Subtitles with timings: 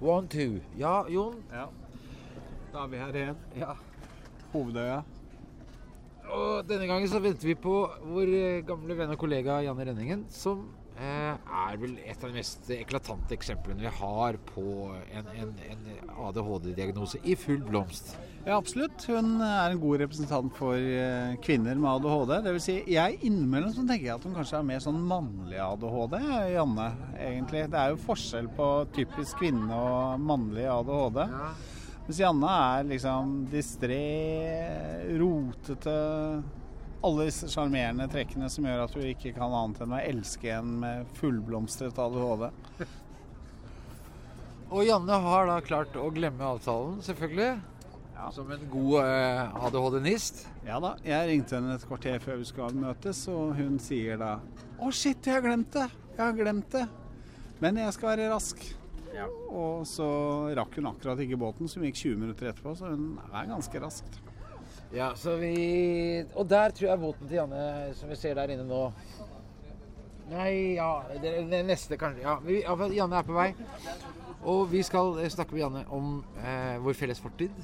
[0.00, 0.60] One, two.
[0.78, 1.40] Ja, Jon.
[1.50, 1.66] Ja.
[2.72, 3.38] Da er vi her igjen.
[3.58, 3.72] Ja.
[4.52, 5.00] Hovedøya.
[6.28, 7.72] Og denne gangen så venter vi på
[8.06, 12.70] vår eh, gamle venn og kollega Janne Rønningen, som er vel et av de mest
[12.74, 14.64] eklatante eksemplene vi har på
[15.14, 15.86] en, en, en
[16.28, 18.16] ADHD-diagnose i full blomst.
[18.46, 19.04] Ja, absolutt.
[19.10, 22.34] Hun er en god representant for eh, kvinner med ADHD.
[22.46, 25.58] Det vil si, jeg innimellom så tenker jeg at hun kanskje er mer sånn mannlig
[25.62, 26.18] ADHD,
[26.54, 27.66] Janne, egentlig.
[27.72, 31.24] Det er jo forskjell på typisk kvinne og mannlig ADHD.
[31.28, 31.50] Ja.
[32.08, 34.04] Mens Janne er liksom distré,
[35.20, 35.98] rotete
[36.98, 40.72] Alle disse sjarmerende trekkene som gjør at du ikke kan annet enn å elske en
[40.82, 42.48] med fullblomstret ADHD.
[44.74, 47.52] Og Janne har da klart å glemme avtalen, selvfølgelig.
[48.34, 50.42] Som en god eh, ADHD-nist.
[50.66, 54.34] Ja da, jeg ringte henne et kvarter før vi skal møtes, og hun sier da
[54.82, 55.86] Å, shit, jeg har glemt det!
[56.16, 56.84] Jeg har glemt det.
[57.62, 58.66] Men jeg skal være rask.
[59.48, 60.08] Og så
[60.58, 64.18] rakk hun akkurat ikke båten, som gikk 20 minutter etterpå, så hun er ganske raskt.
[64.94, 68.64] Ja, så vi Og der tror jeg båten til Janne, som vi ser der inne
[68.64, 68.86] nå
[70.30, 72.22] Nei, ja Det, det neste, kanskje.
[72.24, 73.48] Ja, vi, ja, Janne er på vei.
[74.44, 77.54] Og vi skal eh, snakke med Janne om eh, vår felles fortid.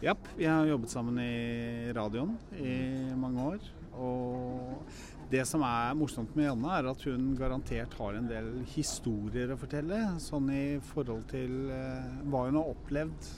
[0.00, 3.68] Ja, vi har jobbet sammen i radioen i mange år.
[4.00, 4.80] Og
[5.30, 9.60] det som er morsomt med Janne, er at hun garantert har en del historier å
[9.60, 10.00] fortelle.
[10.24, 13.28] Sånn i forhold til eh, hva hun har opplevd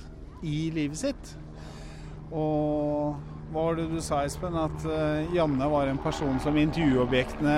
[0.47, 1.35] i livet sitt.
[2.33, 3.17] Og
[3.53, 4.57] hva var det du sa, Espen?
[4.57, 7.57] At uh, Janne var en person som intervjuobjektene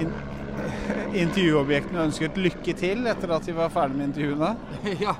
[0.00, 0.14] in,
[1.24, 4.54] Intervjuobjektene ønsket lykke til etter at de var ferdig med intervjuene?
[5.06, 5.16] ja.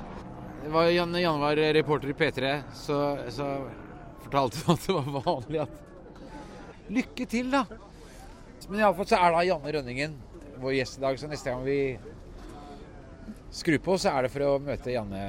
[0.63, 2.99] Det var Janne, Janne var reporter i P3, så,
[3.35, 3.47] så
[4.23, 5.81] fortalte hun at det var vanlig at
[6.93, 7.63] Lykke til, da!
[8.67, 10.17] Men iallfall så er da Janne Rønningen
[10.63, 11.77] vår gjest i dag, så neste gang vi
[13.53, 15.23] skrur på, så er det for å møte Janne.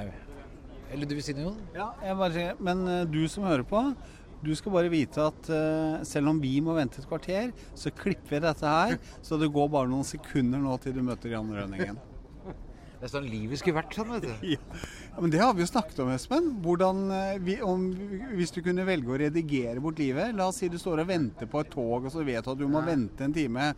[0.94, 1.56] Eller du vil si noe?
[1.74, 3.80] Ja, jeg bare, men eh, du som hører på,
[4.44, 8.36] du skal bare vite at uh, selv om vi må vente et kvarter, så klipper
[8.36, 11.98] vi dette her, så det går bare noen sekunder nå til du møter Jan Rønningen.
[13.04, 14.44] Det er sånn livet skulle vært sånn, vet du.
[14.54, 14.60] Ja.
[15.14, 16.48] Ja, men Det har vi jo snakket om, Espen.
[16.62, 17.84] Hvordan, eh, vi, om,
[18.34, 20.34] hvis du kunne velge å redigere bort livet.
[20.34, 22.58] La oss si du står og venter på et tog, og så vet du at
[22.58, 23.68] du må vente en time.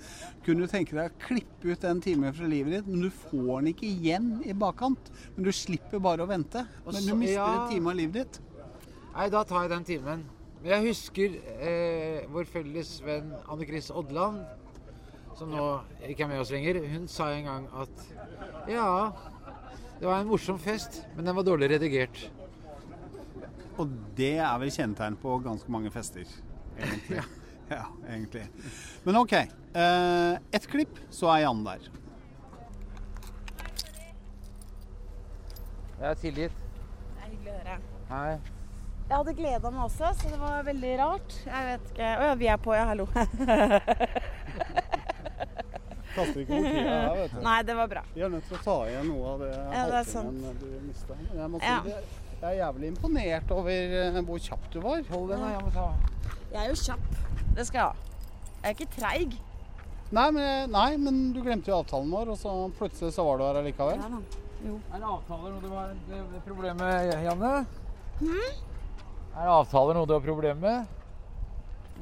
[0.46, 3.52] Kunne du tenke deg å klippe ut den timen fra livet ditt, men du får
[3.52, 5.12] den ikke igjen i bakkant.
[5.36, 6.64] Men du slipper bare å vente.
[6.88, 7.50] Men du mister ja.
[7.52, 8.40] en time av livet ditt.
[9.12, 10.24] Nei, da tar jeg den timen.
[10.62, 14.40] Men jeg husker eh, vår felles venn Anne Chris Odland,
[15.36, 15.68] som nå
[16.08, 16.80] ikke er med oss lenger.
[16.94, 18.06] Hun sa en gang at
[18.72, 18.88] ja,
[20.00, 22.30] det var en morsom fest, men den var dårlig redigert.
[23.76, 26.28] Og det er vel kjennetegn på ganske mange fester,
[26.78, 27.22] egentlig.
[27.76, 28.44] ja, egentlig.
[29.04, 29.32] Men OK.
[29.32, 31.88] Eh, ett klipp, så er Jan der.
[35.96, 36.60] Jeg er tilgitt.
[36.60, 37.80] Det er hyggelig å høre.
[38.10, 38.36] Hei.
[39.06, 41.36] Jeg hadde gleda meg også, så det var veldig rart.
[41.46, 42.84] Jeg vet ikke Å ja, vi er på, ja.
[42.90, 43.06] Hallo.
[46.16, 47.40] Kaster ikke bort tida her, vet du.
[47.44, 48.02] Nei, det var bra.
[48.14, 51.18] Vi er nødt til å ta igjen noe av det Ja, det halvtimen du mista.
[51.22, 51.78] Jeg, må si Ja.
[51.86, 55.04] jeg er jævlig imponert over eh, hvor kjapp du var.
[55.10, 55.44] Hold den.
[55.52, 55.86] Jeg må ta.
[56.52, 57.20] Jeg er jo kjapp.
[57.56, 57.94] Det skal jeg ha.
[58.62, 59.36] Jeg er ikke treig.
[60.16, 63.46] Nei men, nei, men du glemte jo avtalen vår, og så plutselig så var du
[63.48, 63.98] her allikevel.
[63.98, 64.20] Ja da.
[64.66, 64.76] Jo.
[64.94, 67.50] Er avtaler noe du har det, det problem med, Janne?
[69.36, 70.94] Er avtaler noe du har problem med?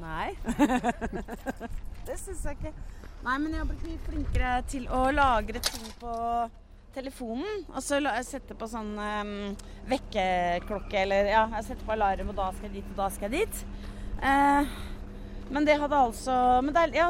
[0.01, 0.35] Nei.
[2.07, 2.73] det syns jeg ikke.
[3.25, 6.15] Nei, men jeg har blitt mye flinkere til å lagre ting på
[6.95, 7.63] telefonen.
[7.73, 9.31] Altså la- jeg setter på sånn um,
[9.91, 13.33] vekkerklokke eller ja, jeg setter på alarm, og da skal jeg dit, og da skal
[13.33, 13.63] jeg dit.
[14.25, 14.75] Eh,
[15.55, 16.35] men det hadde altså
[16.65, 17.09] men det, ja,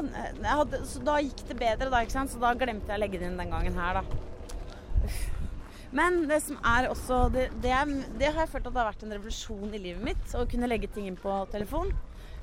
[0.49, 2.33] hadde, Så da gikk det bedre, da, ikke sant?
[2.33, 5.13] Så da glemte jeg å legge det inn den gangen her, da.
[5.95, 7.75] Men det som er også det, det,
[8.19, 10.25] det har jeg følt at det har vært en revolusjon i livet mitt.
[10.35, 11.93] Å kunne legge ting inn på telefon.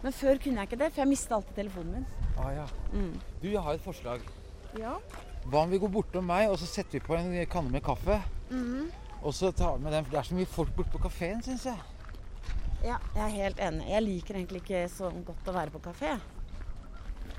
[0.02, 2.06] Men før kunne jeg ikke det, for jeg mista alltid telefonen min.
[2.42, 2.66] Ah, ja.
[2.94, 3.14] Mm.
[3.42, 4.24] Du, jeg har et forslag.
[4.80, 4.96] Ja.
[5.46, 8.18] Hva om vi går bortom meg, og så setter vi på en kanne med kaffe?
[8.50, 8.90] Mhm.
[9.22, 11.42] Og så tar vi med den, for det er så mye folk borte på kafeen,
[11.46, 11.78] syns jeg.
[12.84, 13.90] ja, jeg er helt enig.
[13.92, 16.16] Jeg liker egentlig ikke så godt å være på kafé.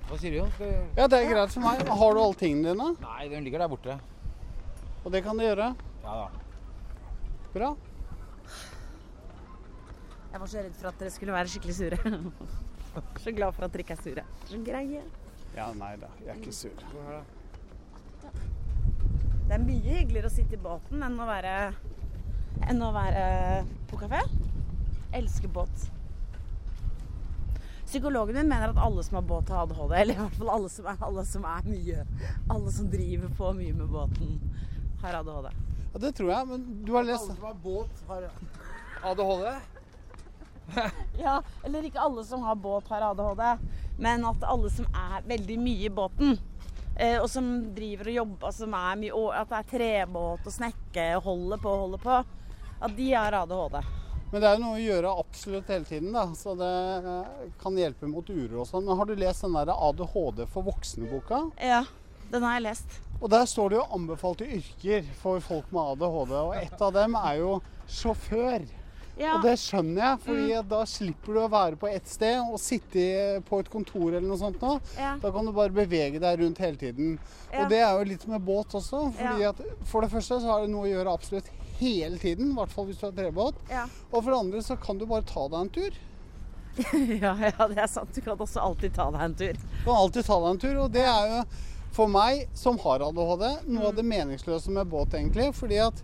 [0.06, 0.52] Hva sier du, Jon?
[0.54, 0.70] Skal.
[0.96, 1.82] Ja, det er greit for meg.
[1.88, 2.86] Har du alle tingene dine?
[3.02, 3.98] Nei, den ligger der borte.
[5.02, 5.72] Og det kan du gjøre.
[6.04, 6.28] Ja da.
[7.54, 7.72] Bra.
[10.32, 11.98] Jeg var så redd for at dere skulle være skikkelig sure.
[13.24, 14.24] så glad for at dere ikke er sure.
[14.48, 15.02] Så greie.
[15.52, 16.84] Ja, nei da, jeg er ikke sur.
[19.42, 21.56] Det er mye hyggeligere å sitte i båten enn å være,
[22.72, 23.24] enn å være
[23.90, 24.22] på kafé.
[25.18, 25.90] Elsker båt.
[27.84, 29.92] Psykologen min mener at alle som har båt, har ADHD.
[29.98, 32.06] Eller i hvert fall alle som er, alle som er mye
[32.54, 34.38] Alle som driver på mye med båten,
[35.02, 35.50] har ADHD.
[35.92, 38.30] Ja, det tror jeg, men du har lest Alle som har båt, har
[39.12, 39.81] ADHD.
[41.22, 43.42] Ja, eller ikke alle som har båt har ADHD,
[44.02, 46.38] men at alle som er veldig mye i båten,
[46.96, 51.08] eh, og som driver og jobber, som er mye, at det er trebåt og snekke
[51.18, 52.22] og holder på og holder på,
[52.82, 53.82] at de har ADHD.
[54.32, 56.22] Men det er jo noe å gjøre absolutt hele tiden, da.
[56.32, 56.72] Så det
[57.04, 58.86] eh, kan hjelpe mot uro og sånn.
[58.86, 61.42] Men har du lest den der ADHD for voksne-boka?
[61.60, 61.82] Ja,
[62.32, 62.96] den har jeg lest.
[63.20, 67.18] Og der står det jo anbefalte yrker for folk med ADHD, og ett av dem
[67.20, 68.64] er jo sjåfør.
[69.20, 70.68] Ja, Og det skjønner jeg, fordi mm.
[70.70, 73.02] da slipper du å være på ett sted og sitte
[73.48, 74.76] på et kontor eller noe sånt nå.
[74.96, 77.18] ja, Da kan du bare bevege deg rundt hele tiden.
[77.50, 77.64] Ja.
[77.64, 79.10] Og det er jo litt med båt også.
[79.50, 81.50] at For det første så har det noe å gjøre absolutt
[81.82, 83.60] hele tiden, i hvert fall hvis du har trebåt.
[83.70, 83.84] ja.
[84.12, 86.00] Og for det andre så kan du bare ta deg en tur.
[87.24, 88.14] ja, ja, det er sant.
[88.14, 89.60] Du kan også alltid ta deg en tur.
[89.60, 91.44] Du kan alltid ta deg en tur, og det er jo
[91.92, 95.50] for meg som har ADHD noe av det meningsløse med båt, egentlig.
[95.56, 96.00] Fordi at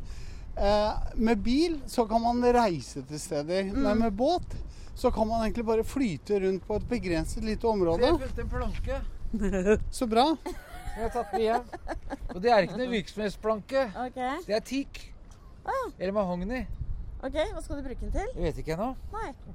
[0.59, 4.57] eh, med bil så kan man reise til steder, men med båt
[4.99, 8.09] så kan man egentlig bare flyte rundt på et begrenset lite område.
[8.09, 9.01] Jeg funnet en planke
[9.99, 10.25] Så bra.
[10.35, 11.69] som jeg har tatt med hjem.
[12.35, 13.85] Og det er ikke noen virksomhetsplanke.
[14.09, 14.41] Okay.
[14.49, 15.01] Det er teak.
[15.69, 15.91] Ah.
[15.99, 16.65] Eller mahogni.
[17.23, 18.29] ok, hva skal du bruke den til?
[18.35, 18.91] Jeg vet ikke ennå.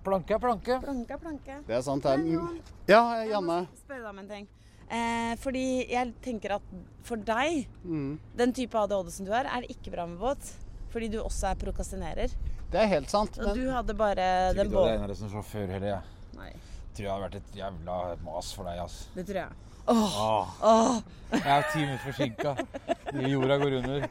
[0.05, 0.79] Planke er planke.
[0.83, 1.57] planke, planke.
[1.67, 2.03] Det er sant.
[2.03, 2.73] Det Men er...
[2.87, 3.59] Ja, jeg Janne.
[3.65, 4.47] må spørre deg om en ting.
[4.93, 6.73] Eh, fordi jeg tenker at
[7.03, 8.19] for deg, Mm.
[8.37, 10.53] den type ADHD som du har, er det ikke bra med båt.
[10.93, 12.33] Fordi du også er prokastinerer.
[12.73, 13.37] Det er helt sant.
[13.41, 16.01] Og du hadde bare den ikke du er som sjåfør heller, jeg.
[16.37, 16.51] Nei,
[16.93, 18.99] Tror jeg hadde vært et jævla mas for deg, ass.
[19.17, 19.59] det tror jeg.
[19.89, 20.99] Åh, Åh, åh.
[21.33, 22.51] jeg er ti minutter forsinka.
[23.27, 24.05] Jorda går under.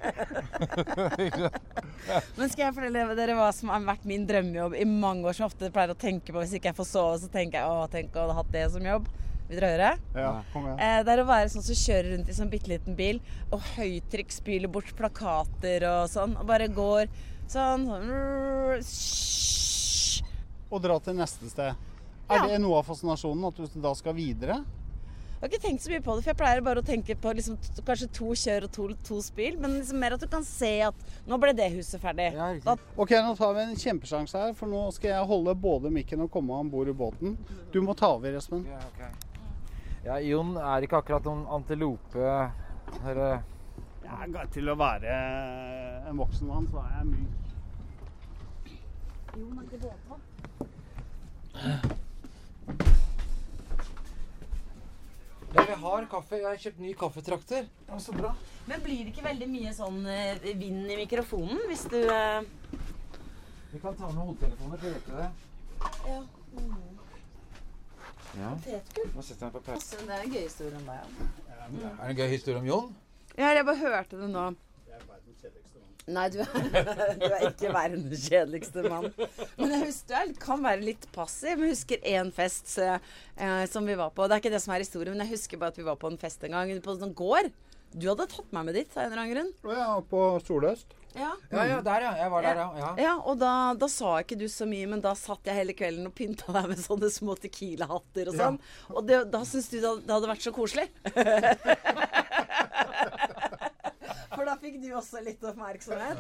[2.37, 5.47] Men skal jeg fortelle dere hva som har vært min drømmejobb i mange år, som
[5.47, 7.87] jeg ofte pleier å tenke på hvis ikke jeg får sove, så tenker jeg å,
[7.93, 9.09] tenk å ha hatt det som jobb.
[9.53, 9.91] Dere høre?
[10.17, 10.31] ja.
[10.73, 13.21] Eh, det er å være sånn som kjører rundt i sånn bitte liten bil
[13.53, 16.37] og høytrykk spyler bort plakater og sånn.
[16.41, 17.09] Og bare går
[17.53, 18.13] sånn sånn
[20.73, 21.75] Og dra til neste sted.
[22.31, 22.39] Ja.
[22.39, 24.63] Er det noe av fascinasjonen at du da skal videre?
[25.43, 27.33] Jeg har ikke tenkt så mye på det, for jeg pleier bare å tenke på
[27.35, 29.57] liksom, kanskje to kjør og to, to spil.
[29.59, 32.29] Men liksom mer at du kan se at nå ble det huset ferdig.
[32.37, 32.53] Ja.
[32.63, 36.23] Da, Ok, nå tar vi en kjempesjanse her, for nå skal jeg holde både mikken
[36.23, 37.35] og komme om bord i båten.
[37.75, 38.63] Du må ta over, Espen.
[38.71, 39.32] Ja, ok.
[40.03, 42.19] Ja, Jon er ikke akkurat noen antilope
[43.05, 43.41] her, eh,
[44.03, 45.13] Ja, til å være
[46.11, 47.29] en voksen mann, så er jeg myk.
[49.39, 49.69] Jon, er
[55.55, 56.37] Ja, vi har kaffe.
[56.37, 57.69] Jeg har kjøpt ny kaffetrakter.
[57.89, 58.35] Ja, så bra.
[58.67, 62.41] Men blir det ikke veldig mye sånn eh, vind i mikrofonen hvis du eh,
[63.73, 65.31] Vi kan ta med hodetelefoner, til å hjelpe det.
[66.09, 66.21] Ja.
[68.39, 68.51] Ja.
[68.57, 69.09] Potetgull.
[69.13, 70.03] Nå setter jeg meg på pause.
[70.03, 71.17] Det er en gøy historie om deg.
[71.49, 71.63] Ja.
[71.63, 72.93] Er det en gøy historie om Jon?
[73.37, 74.45] Ja, jeg bare hørte det nå.
[74.89, 75.13] Jeg er
[76.11, 76.49] Nei, du er,
[77.21, 79.13] du er ikke verdens kjedeligste mann.
[79.59, 81.55] Men jeg husker, du kan være litt passiv.
[81.61, 82.97] Men jeg husker én fest så,
[83.37, 84.27] eh, som vi var på.
[84.27, 86.11] Det er ikke det som er historien, men jeg husker bare at vi var på
[86.11, 87.53] en fest en gang på en sånn gård.
[87.93, 89.55] Du hadde tatt meg med dit av en eller annen grunn.
[89.77, 90.97] Ja, på Soløst.
[91.15, 91.31] Ja.
[91.53, 92.13] Ja, ja, der, ja.
[92.23, 92.69] Jeg var der, ja.
[92.81, 92.91] ja.
[93.05, 96.09] Ja, og da, da sa ikke du så mye, men da satt jeg hele kvelden
[96.09, 98.59] og pynta deg med sånne små Tequila-hatter og sånn.
[98.95, 100.89] Og det, da syntes du det, det hadde vært så koselig.
[104.33, 106.19] For da fikk du også litt oppmerksomhet.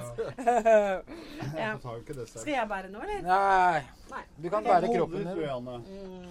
[1.57, 1.73] ja.
[2.37, 3.23] Skal jeg bære nå, eller?
[3.27, 3.83] Nei,
[4.13, 4.25] Nei.
[4.37, 6.29] du kan bære kroppen din.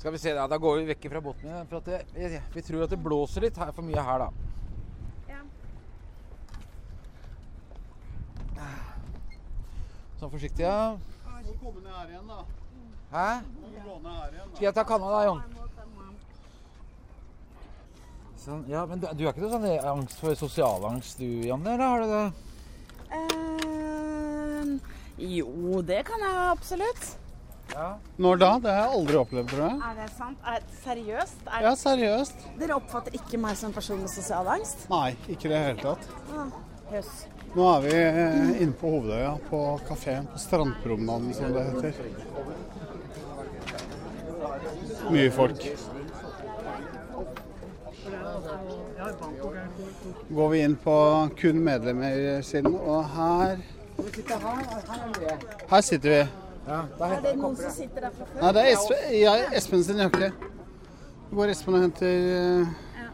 [0.00, 1.66] Skal vi se, da, da går vi vekk fra båten igjen.
[1.68, 4.28] For at det, vi, vi tror at det blåser litt her, for mye her, da.
[5.28, 5.40] Ja.
[10.22, 10.96] Sånn forsiktig, ja.
[10.96, 12.40] Må komme ned her igjen, da.
[13.12, 13.28] Hæ?
[14.54, 15.44] Skal jeg ta kanna da, Jon?
[18.40, 21.76] Sånn, ja, men du, du har ikke noe sånn angst for sosialangst du, Janne?
[21.76, 22.28] Eller har du det?
[23.12, 24.80] Uh,
[25.20, 27.18] jo, det kan jeg absolutt.
[27.74, 27.88] Ja.
[28.18, 28.50] Når da?
[28.62, 29.76] Det har jeg aldri opplevd, tror jeg.
[29.88, 30.38] Er det sant?
[30.46, 31.42] Er det seriøst?
[31.46, 32.46] Er Ja, seriøst.
[32.58, 34.88] Dere oppfatter ikke meg som en person med sosial angst?
[34.90, 36.08] Nei, ikke i det hele tatt.
[36.34, 36.50] Ah,
[36.94, 37.12] yes.
[37.54, 41.92] Nå er vi eh, inne på Hovedøya, på kafeen på Strandpromenaden, som det heter.
[45.10, 45.64] Mye folk.
[50.30, 50.94] Går vi inn på
[51.40, 53.58] kun medlemmer-siden, og her
[55.70, 56.22] Her sitter vi.
[56.70, 58.40] Ja Er det noen som sitter der fra før?
[58.44, 60.30] Nei, det er Espen, ja, Espen sin jakke.
[61.34, 62.14] Går Espen og henter
[63.00, 63.10] ja.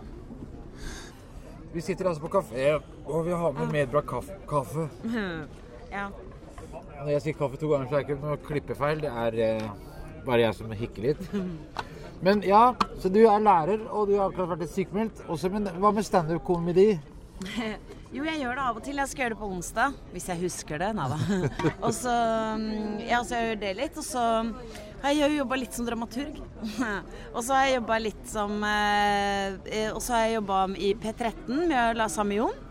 [1.72, 2.68] Vi sitter altså på kafé,
[3.04, 4.38] og vi har med medbrakt kaffe.
[4.52, 4.88] kaffe.
[5.92, 6.06] Ja.
[7.02, 9.02] Når jeg sier kaffe to ganger, så er det ikke noe klippefeil.
[9.04, 9.66] Det er eh,
[10.24, 11.26] bare jeg som hikker litt.
[12.26, 12.70] Men ja,
[13.02, 15.20] så du er lærer, og du har akkurat vært sykemeldt.
[15.28, 16.94] Også, men hva med standup-komedi?
[18.14, 18.98] Jo, jeg gjør det av og til.
[19.00, 19.94] Jeg skal gjøre det på onsdag.
[20.14, 20.90] Hvis jeg husker det.
[20.96, 21.16] Nei da.
[21.86, 22.12] Og så
[22.60, 23.98] mm, Ja, så jeg gjør det litt.
[23.98, 24.26] Og så
[25.02, 26.38] har jeg jobba litt som dramaturg.
[27.36, 31.50] Og så har jeg jobba litt som eh, Og så har jeg jobba i P13
[31.66, 32.62] med å la samme Jon.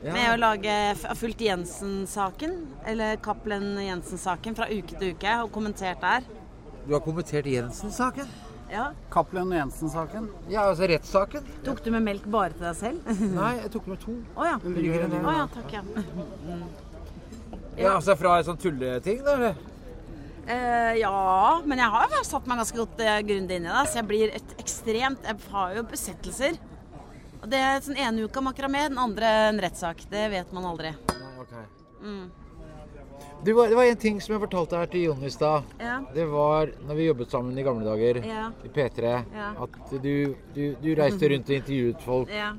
[0.00, 0.14] Jon.
[0.16, 2.54] Med å lage har fulgt Jensen-saken,
[2.88, 6.24] eller Cappelen Jensen-saken, fra uke til uke og kommentert der.
[6.86, 8.30] Du har kommentert Jensen-saken?
[8.70, 8.84] Ja.
[9.10, 10.28] Cappelen Jensen-saken.
[10.48, 11.46] Ja, altså rettssaken?
[11.66, 13.10] Tok du med melk bare til deg selv?
[13.40, 14.14] Nei, jeg tok med to.
[14.38, 14.54] Å ja.
[14.62, 15.82] Den ligger ja, takk, ja.
[17.80, 19.52] Ja, altså fra en sånn tulleting, da?
[20.50, 23.84] Eh, ja, men jeg har jo satt meg ganske godt uh, grundig inn i det.
[23.90, 26.58] Så jeg blir et ekstremt Jeg har jo besettelser.
[27.40, 30.04] Og det er sånn ene uka makramé, den andre en rettssak.
[30.10, 30.92] Det vet man aldri.
[31.14, 31.54] Ja, ok.
[32.00, 32.26] Mm.
[33.44, 35.64] Du, det var en ting som jeg fortalte her til Jon i stad.
[35.80, 35.94] Ja.
[36.12, 38.50] Det var når vi jobbet sammen i gamle dager Ja.
[38.64, 39.46] i P3, Ja.
[39.64, 42.28] at du, du, du reiste rundt og intervjuet folk.
[42.34, 42.50] Ja.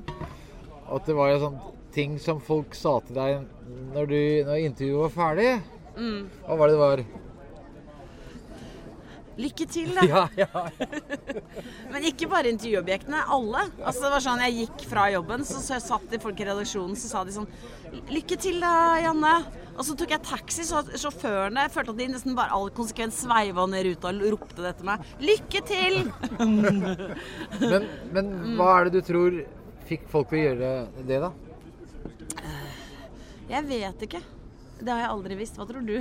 [0.92, 1.60] At det var en sånn
[1.94, 3.44] ting som folk sa til deg
[3.94, 5.52] når, du, når intervjuet var ferdig.
[5.98, 6.30] Mm.
[6.48, 7.04] Hva var det det var?
[9.42, 10.04] Lykke til, da.
[10.12, 10.66] Ja, ja.
[11.94, 13.22] Men ikke bare intervjuobjektene.
[13.32, 13.68] Alle.
[13.86, 17.08] Altså det var sånn, Jeg gikk fra jobben, så, så satt folk i redaksjonen så
[17.14, 17.48] sa de sånn
[18.12, 19.34] Lykke til da, Janne.
[19.72, 23.64] Og så tok jeg taxi, så sjåførene følte at de nesten bare all konsekvens sveiva
[23.72, 25.06] ned ruta og ropte det til meg.
[25.24, 25.98] Lykke til!
[27.72, 29.40] Men, men hva er det du tror
[29.88, 30.72] fikk folk til å gjøre
[31.08, 31.32] det, da?
[33.52, 34.22] Jeg vet ikke.
[34.82, 35.58] Det har jeg aldri visst.
[35.60, 35.96] Hva tror du?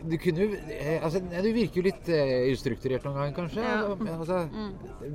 [0.00, 3.64] Du kunne jo eh, altså, Du virker jo litt uh, ustrukturert noen ganger, kanskje.
[3.64, 4.14] Ja.
[4.16, 4.38] Altså,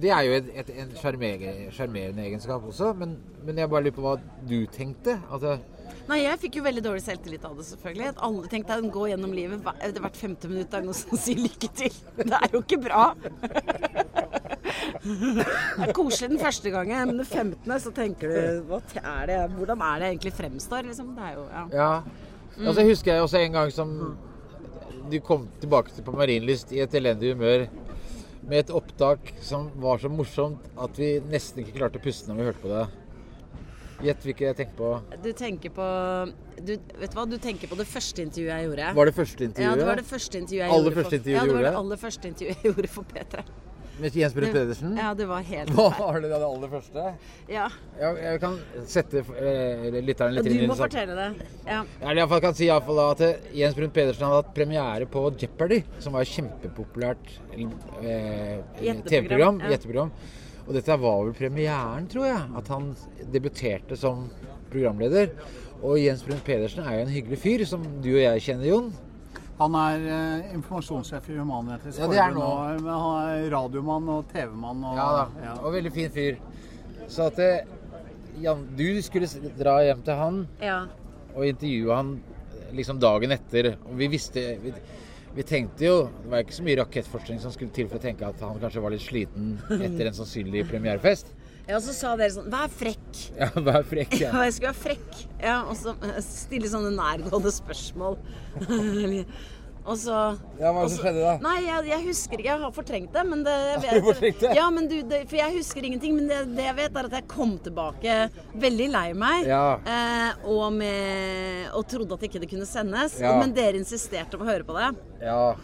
[0.03, 3.15] Det er jo et, et, en sjarmer- sjarmerende egenskap også, men,
[3.45, 5.17] men jeg bare lurer på hva du tenkte.
[5.29, 5.57] Altså,
[6.05, 8.09] Nei, jeg fikk jo veldig dårlig selvtillit av det, selvfølgelig.
[8.13, 11.17] At alle tenkte at gå gjennom livet hver- det hvert femte minutt er noen som
[11.23, 11.97] sier lykke til.
[12.21, 13.07] Det er jo ikke bra.
[15.05, 15.43] Det
[15.85, 19.81] er koselig den første gangen, men den femtende så tenker du hva er det, Hvordan
[19.85, 20.87] er det egentlig fremstår?
[20.89, 21.11] Liksom.
[21.17, 21.63] Det er jo, ja.
[21.73, 21.89] ja.
[22.65, 23.91] Altså, husker jeg også en gang som
[25.11, 27.67] du kom tilbake til på Marienlyst i et elendig humør
[28.45, 32.39] med et opptak som var så morsomt at vi nesten ikke klarte å puste når
[32.39, 32.85] vi hørte på det.
[34.05, 34.89] Gjett hvilket jeg tenker på.
[35.23, 35.85] Du tenker på
[36.59, 38.89] du, Vet du hva, du tenker på det første intervjuet jeg gjorde.
[38.97, 39.69] Var det første intervjuet?
[39.71, 40.97] Ja, det var det første intervjuet jeg Aller gjorde.
[40.99, 43.45] første for, intervjuet ja, det var det aller første intervjuet jeg gjorde for P3.
[43.99, 44.97] Med Jens Brun Pedersen?
[44.99, 47.03] Ja, det var helt Hva var det det aller første?
[47.47, 47.67] Ja.
[47.99, 48.57] Jeg, jeg kan
[48.91, 51.27] sette eh, lytteren litt inn i må Du må fortelle det.
[51.63, 51.77] Ja.
[51.79, 54.41] Jeg, eller i hvert fall kan si i fall at eh, Jens Brun Pedersen hadde
[54.41, 58.57] hatt premiere på Jeopardy, som var et kjempepopulært eh,
[59.07, 59.63] TV-program.
[59.63, 60.09] ja.
[60.65, 62.43] Og dette var vel premieren, tror jeg.
[62.57, 62.89] At han
[63.31, 64.25] debuterte som
[64.73, 65.31] programleder.
[65.85, 68.87] Og Jens Brun Pedersen er jo en hyggelig fyr, som du og jeg kjenner, Jon.
[69.59, 74.83] Han er eh, informasjonssjef i Human-Etisk Ja, Forbund, og- han er radiomann og TV-mann.
[74.83, 75.25] Og, Ja da.
[75.45, 75.53] ja.
[75.61, 76.37] Og veldig fin fyr.
[77.07, 77.61] Så at eh,
[78.43, 80.81] Jan, du skulle dra hjem til han ja.
[81.35, 82.09] og intervjue han
[82.75, 83.77] liksom dagen etter.
[83.87, 84.73] Og vi visste vi,
[85.35, 88.27] vi tenkte jo Det var ikke så mye rakettforskning som skulle til for å tenke
[88.27, 89.55] at han kanskje var litt sliten
[89.87, 91.31] etter en sannsynlig premierefest.
[91.65, 93.23] Ja, og så sa dere sånn Vær frekk.
[93.39, 94.29] Ja, vær frekk, ja.
[94.35, 95.19] Ja, jeg skulle være frekk.
[95.41, 98.17] Ja, og så eh, stille sånne nærgående spørsmål.
[99.89, 100.19] og så
[100.59, 101.33] Ja, Hva som skjedde da?
[101.41, 102.49] Nei, jeg, jeg husker ikke.
[102.51, 103.25] Jeg har fortrengt det.
[103.31, 104.53] Men det, jeg Har du fortrengt det?
[104.59, 106.17] Ja, men du, det, for jeg husker ingenting.
[106.19, 108.17] Men det, det jeg vet, er at jeg kom tilbake
[108.67, 109.49] veldig lei meg.
[109.49, 109.65] Ja.
[109.81, 113.17] Eh, og, med, og trodde at ikke det kunne sendes.
[113.25, 113.33] Ja.
[113.41, 114.93] Men dere insisterte på å høre på det.
[115.25, 115.55] Ja.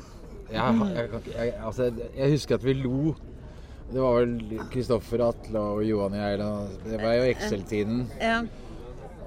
[0.52, 3.14] Jeg, jeg, jeg, altså, jeg husker at vi lo.
[3.92, 6.42] Det var vel Kristoffer, Atle og Johan og jeg.
[6.88, 8.06] Det var jo Excel-tiden.
[8.22, 8.42] Ja.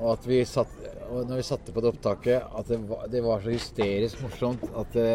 [0.00, 3.20] Og at vi satt og når vi satte på det opptaket, at det var, det
[3.24, 5.10] var så hysterisk morsomt at det,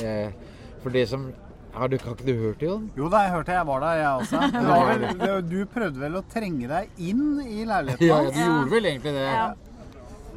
[0.00, 1.28] eh, For det som
[1.76, 2.90] har, du, har ikke du hørt det, Jon?
[2.96, 4.40] Jo da, jeg hørte jeg var der, jeg også.
[4.54, 8.38] Det var vel, det, du prøvde vel å trenge deg inn i leiligheten Ja, du
[8.40, 9.26] gjorde vel egentlig det.
[9.26, 9.48] Ja.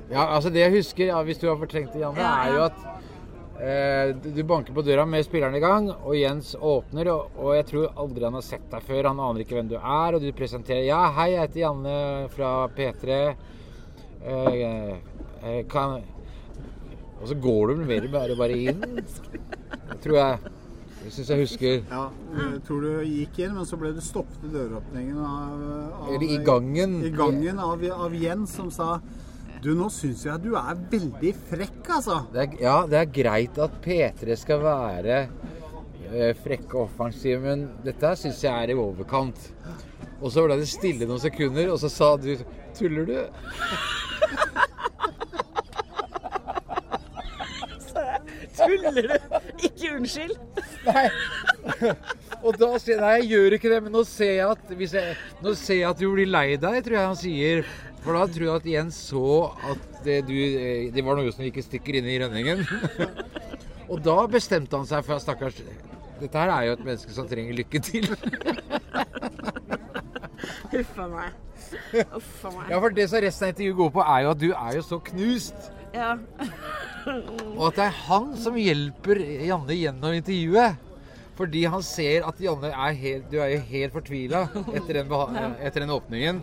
[0.10, 2.66] Ja, altså Det jeg husker, ja, hvis du har fortrengt det, Janne, Ja, er jo
[2.66, 2.99] at
[3.60, 7.90] du- du banker på døra med spilleren i gang, og Jens åpner, og, jeg tror
[7.98, 9.08] aldri han har sett deg før.
[9.12, 12.68] Han aner ikke hvem du er, og du presenterer Ja, hei, jeg heter Janne fra
[12.70, 13.36] P3.
[14.26, 14.96] Eh,
[15.44, 16.02] eh, kan
[17.22, 18.80] Og så går du mer bare, bare inn,
[20.02, 20.40] tror jeg.
[21.04, 21.84] Det syns jeg husker.
[21.92, 22.06] Ja,
[22.38, 25.64] jeg tror du gikk inn, men så ble du stoppet i døråpningen av,
[26.00, 27.04] av Eller i gangen.
[27.04, 29.02] I gangen av, av Jens, som sa
[29.60, 32.22] Du, nå syns jeg at du er veldig frekk, altså.
[32.32, 35.18] Det er, ja, det er greit at P3 skal være
[36.14, 39.40] eh, frekke og offensive, men dette her syns jeg er i overkant.
[40.22, 42.32] Og så ble det stille noen sekunder, og så sa du
[42.78, 43.20] Tuller du?
[48.60, 49.14] Tuller du?
[49.68, 50.36] Ikke unnskyld.
[50.88, 51.08] Nei.
[52.40, 55.16] Og da sier jeg nei, jeg gjør ikke det, men nå ser jeg at, jeg,
[55.44, 57.64] nå ser jeg at du blir lei deg, tror jeg han sier.
[58.00, 59.24] For da tror jeg at Jens så
[59.74, 62.64] at det, du, eh, det var noe som gikk i stykker inne i rønningen.
[63.92, 65.60] Og da bestemte han seg for at stakkars
[66.20, 68.08] Dette her er jo et menneske som trenger lykke til.
[70.74, 71.38] Huff a meg.
[72.16, 72.66] Uff a meg.
[72.72, 74.84] Ja, for det som resten av intervjuet går på, er jo at du er jo
[74.84, 75.70] så knust.
[75.96, 76.12] Ja.
[77.56, 80.89] Og at det er han som hjelper Janne gjennom intervjuet.
[81.40, 84.42] Fordi han ser at Janne er helt, du er jo helt fortvila
[84.76, 86.42] etter, den etter den åpningen.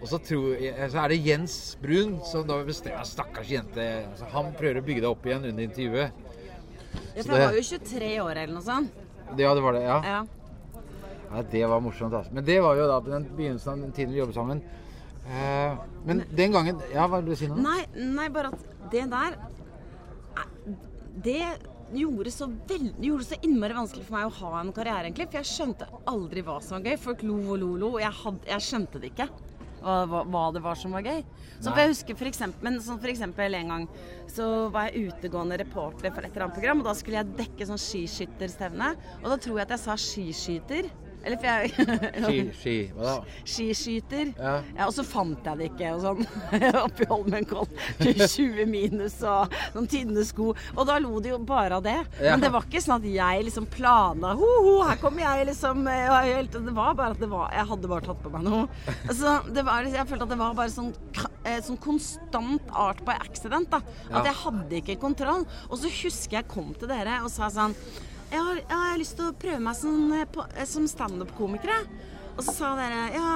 [0.00, 0.58] Og så, tror
[0.90, 3.84] så er det Jens Brun som da bestemmer Stakkars jente.
[4.10, 6.24] Altså, han prøver å bygge deg opp igjen under intervjuet.
[7.14, 8.98] Ja, Så for jeg var jo 23 år eller noe sånt.
[9.38, 9.84] Ja, det var det.
[9.86, 9.98] Ja.
[10.04, 10.80] Ja.
[11.30, 12.14] ja, det var morsomt.
[12.18, 12.34] Altså.
[12.36, 14.64] Men det var jo da på den begynnelsen av den tiden vi jobbet sammen.
[15.24, 17.56] Eh, men den gangen Ja, hva vil du si nå?
[17.64, 19.38] Nei, nei, bare at det der
[21.24, 21.38] Det
[21.98, 25.28] gjorde så det gjorde så innmari vanskelig for meg å ha en karriere, egentlig.
[25.30, 27.00] For jeg skjønte aldri hva som var gøy.
[27.00, 29.28] Folk lo og lo og lo, og jeg, hadde, jeg skjønte det ikke.
[29.84, 31.20] Hva, hva, det var som var gøy.
[31.58, 33.82] Så for jeg husker for eksempel, men sånn for eksempel en gang
[34.32, 37.68] så var jeg utegående reporter for et eller annet program, og da skulle jeg dekke
[37.68, 38.94] sånn skiskytterstevne.
[39.20, 40.88] Og da tror jeg at jeg sa skiskyter.
[41.24, 42.76] Eller for jeg Ski.
[42.94, 43.14] Hva da?
[43.48, 44.30] Skiskyter.
[44.36, 44.54] Ja.
[44.76, 46.22] Ja, og så fant jeg det ikke og sånn
[46.84, 47.80] oppi Holmenkollen.
[48.00, 50.50] 20 minus og noen tynne sko.
[50.74, 51.96] Og da lo de jo bare av det.
[52.20, 52.34] Ja.
[52.34, 55.84] Men det var ikke sånn at jeg liksom plana ho, ho, her kommer jeg liksom
[55.90, 58.64] eh, Det var bare at det var Jeg hadde bare tatt på meg noe.
[59.08, 60.90] Altså, det var, jeg følte at det var bare sånn,
[61.44, 63.70] eh, sånn konstant art by accident.
[63.72, 65.46] da At jeg hadde ikke kontroll.
[65.70, 67.74] Og så husker jeg kom til dere og sa sånn
[68.34, 71.70] jeg har, jeg har lyst til å prøve meg som, eh, eh, som standup-komiker.
[71.74, 72.10] jeg».
[72.34, 73.32] Og så sa dere ja,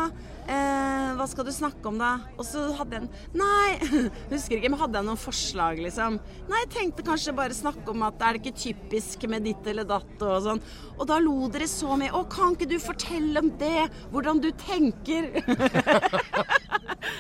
[0.51, 2.17] eh, hva skal du snakke om da?
[2.35, 3.77] Og så hadde jeg en Nei,
[4.33, 6.19] husker ikke, men hadde jeg noen forslag, liksom?
[6.51, 9.87] Nei, jeg tenkte kanskje bare snakke om at er det ikke typisk med ditt eller
[9.87, 10.63] datt og sånn.
[10.97, 12.11] Og da lo dere så mye.
[12.11, 13.87] Å, kan ikke du fortelle om det?
[14.11, 15.31] Hvordan du tenker?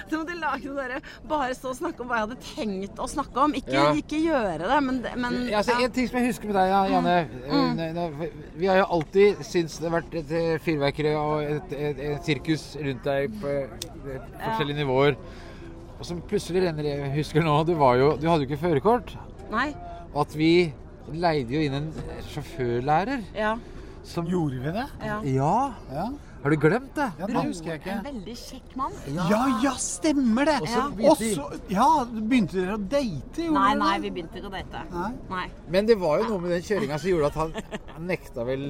[0.08, 3.02] Så måtte jeg lage noe der, bare stå og snakke om hva jeg hadde tenkt
[3.04, 3.54] å snakke om.
[3.58, 3.86] Ikke, Ja.
[3.96, 5.86] ikke gjøre det, men, men Ja, altså, ja.
[5.88, 7.16] En ting som jeg husker med deg, ja, Janne.
[7.48, 7.82] Mm.
[7.98, 8.40] Mm.
[8.58, 12.24] Vi har jo alltid syntes det har vært et eh, fyrverkeri og et, et, et
[12.26, 15.16] sirkus rundt deg på eh, forskjellige nivåer.
[15.98, 19.16] Og som plutselig renner jeg husker nå, du, var jo, du hadde jo ikke førerkort.
[19.50, 19.72] Nei.
[20.12, 20.52] Og at vi
[21.10, 21.88] leide jo inn en
[22.28, 23.56] sjåførlærer Ja.
[24.04, 24.86] som Gjorde vi det?
[25.04, 25.18] ja.
[25.24, 26.08] Ja!
[26.42, 27.06] Har du glemt det?
[27.18, 27.94] ja det husker jeg ikke.
[27.96, 28.98] En veldig kjekk mann.
[29.30, 30.58] Ja, ja, stemmer det!
[30.70, 30.84] Ja.
[31.10, 33.48] Og så Ja, begynte dere å date?
[33.56, 34.84] Nei, nei, vi begynte ikke å date.
[34.92, 35.08] Nei.
[35.32, 35.46] Nei.
[35.74, 38.68] Men det var jo noe med den kjøringa som gjorde at han, han nekta vel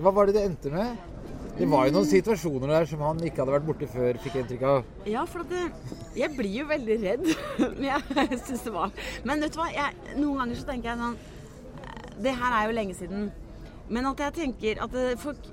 [0.00, 0.96] Hva var det det endte med?
[1.54, 4.42] Det var jo noen situasjoner der som han ikke hadde vært borte før, fikk jeg
[4.42, 4.88] inntrykk av.
[5.06, 7.28] Ja, for at det, jeg blir jo veldig redd.
[7.78, 8.90] Men jeg syns det var
[9.28, 11.20] Men vet du hva, jeg, noen ganger så tenker jeg sånn
[12.26, 13.28] Det her er jo lenge siden.
[13.92, 15.46] Men at jeg tenker at folk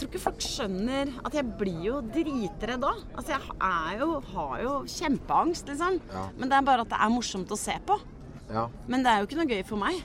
[0.00, 2.92] Jeg tror ikke folk skjønner at jeg blir jo dritredd da.
[3.20, 5.98] Altså, jeg er jo, har jo kjempeangst, liksom.
[6.08, 6.22] Ja.
[6.38, 7.98] Men det er bare at det er morsomt å se på.
[8.48, 8.62] Ja.
[8.88, 10.00] Men det er jo ikke noe gøy for meg.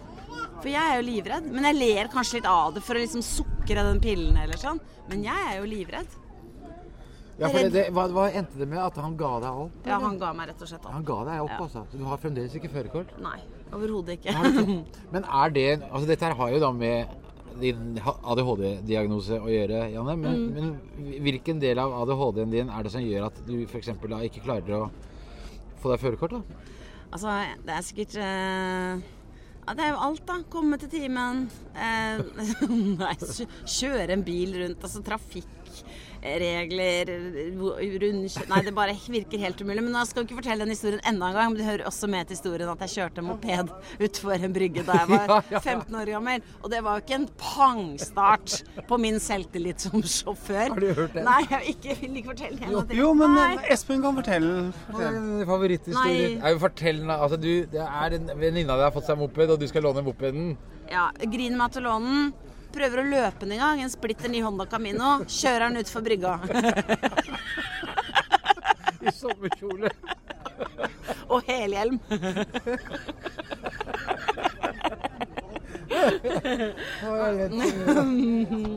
[0.60, 1.48] For jeg er jo livredd.
[1.48, 4.84] Men jeg ler kanskje litt av det for å liksom sukre den pillen eller sånn.
[5.08, 6.20] Men jeg er jo livredd.
[7.40, 8.80] Ja, for det, det, hva, hva endte det med?
[8.84, 9.80] At han ga deg opp?
[9.88, 10.92] Ja, han ga meg rett og slett opp.
[10.96, 11.64] Han ga deg opp, Ja.
[11.70, 11.88] altså.
[11.92, 13.16] Så du har fremdeles ikke førerkort?
[13.24, 13.38] Nei,
[13.72, 14.20] overhodet.
[14.20, 14.36] Ikke?
[15.16, 17.22] Men er det Altså, dette her har jo da med
[17.62, 20.16] din ADHD-diagnose å gjøre, Janne.
[20.20, 20.54] Men, Mm.
[20.54, 23.92] men hvilken del av ADHD-en din er det som gjør at du f.eks.
[24.10, 24.92] da ikke klarer å
[25.82, 26.32] få deg førerkort?
[26.32, 26.42] da?
[27.12, 29.02] Altså, det er sikkert uh...
[29.68, 30.40] ja, Det er jo alt, da.
[30.50, 31.46] Komme til timen.
[31.76, 32.20] Eh,
[33.02, 33.16] nei,
[33.66, 34.84] kjøre en bil rundt.
[34.84, 35.02] Altså
[36.26, 37.10] trafikkregler,
[37.56, 39.84] rundkjøring Nei, det bare virker helt umulig.
[39.86, 41.52] Men jeg skal ikke fortelle den historien enda en gang.
[41.52, 43.72] Men det hører også med til historien at jeg kjørte moped
[44.08, 46.46] utfor en brygge da jeg var 15 år gammel.
[46.64, 48.58] Og det var jo ikke en pangstart
[48.90, 50.74] på min selvtillit som sjåfør.
[50.74, 51.26] Har du hørt det?
[51.28, 52.74] Nei, jeg vil ikke, vil ikke fortelle den.
[52.76, 52.86] Jo.
[53.06, 53.52] Jo, men Nei.
[53.74, 54.56] Espen kan fortelle.
[54.90, 55.46] fortelle.
[55.50, 56.32] Favoritthistorie?
[56.36, 56.42] Nei.
[56.42, 59.20] Er jo fortell den, altså du, Det er en venninne av deg har fått seg
[59.20, 60.56] moped, og du skal låne mopeden.
[60.92, 62.55] Ja, griner meg til å låne den.
[62.76, 63.82] Prøver å løpe den en gang.
[63.86, 65.18] En splitter ny Honda Camino.
[65.32, 66.36] Kjører den utfor brygga.
[69.06, 69.92] I sommerkjole.
[71.32, 72.00] Og helhjelm.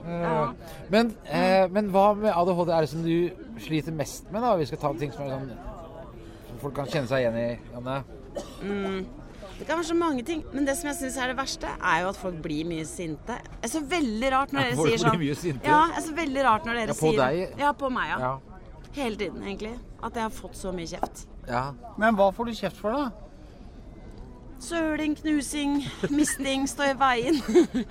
[0.08, 0.54] Ja.
[0.88, 4.42] Men, eh, men hva med ADHD er det som du sliter mest med?
[4.42, 4.54] da?
[4.56, 5.50] Vi skal ta ting som sånn
[6.48, 7.48] som folk kan kjenne seg igjen i.
[7.74, 8.02] Janne.
[9.58, 12.02] Det kan være så mange ting, men det som jeg syns er det verste, er
[12.04, 13.38] jo at folk blir mye sinte.
[13.58, 15.66] Det er så veldig rart når Ja, dere folk sier sånn blir mye sinte?
[15.66, 17.58] Ja, det er så veldig rart når dere Ja, på sier deg?
[17.64, 18.18] Ja, på meg, ja.
[18.22, 18.34] Ja.
[18.98, 19.72] Hele tiden, egentlig.
[20.02, 21.26] At jeg har fått så mye kjeft.
[21.48, 21.64] ja.
[21.98, 23.10] Men hva får du kjeft for, da?
[24.62, 25.82] Søling, knusing,
[26.18, 27.38] misting, stå i veien.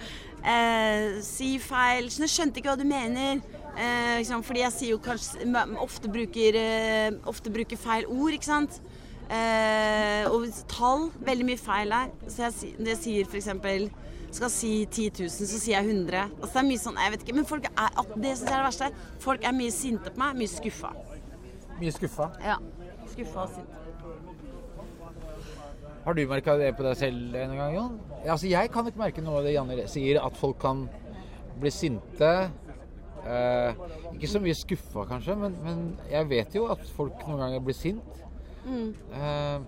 [0.56, 2.10] eh, si feil.
[2.12, 3.39] Så jeg skjønte ikke hva du mener.
[3.77, 5.45] Eh, liksom, fordi jeg sier jo kanskje
[5.84, 8.80] ofte bruker, eh, ofte bruker feil ord, ikke sant.
[9.27, 11.09] Eh, og tall.
[11.27, 12.11] Veldig mye feil her.
[12.27, 13.49] Så jeg, når jeg sier f.eks.
[14.37, 16.21] skal si 10 000, så sier jeg 100.
[16.41, 18.61] Altså det er mye sånn, jeg vet ikke, men folk er, det syns jeg er
[18.61, 18.91] det verste.
[19.23, 20.93] Folk er mye sinte på meg, mye skuffa.
[21.79, 22.29] Mye skuffa.
[22.43, 22.57] Ja.
[23.11, 23.73] Skuffa og sint.
[26.07, 27.95] Har du merka det på deg selv en gang, Jon?
[28.23, 30.85] Altså, jeg kan ikke merke noe av det Janne sier, at folk kan
[31.59, 32.29] bli sinte.
[33.27, 33.81] Eh,
[34.13, 37.75] ikke så mye skuffa, kanskje, men, men jeg vet jo at folk noen ganger blir
[37.75, 38.21] sint.
[38.67, 39.60] Eh,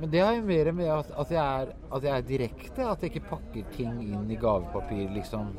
[0.00, 2.86] men det har jo mer med at, at, jeg er, at jeg er direkte.
[2.86, 5.52] At jeg ikke pakker ting inn i gavepapir, liksom.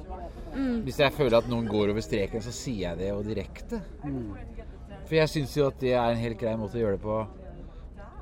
[0.85, 3.81] Hvis jeg føler at noen går over streken, så sier jeg det jo direkte.
[5.05, 7.19] For jeg syns jo at det er en helt grei måte å gjøre det på.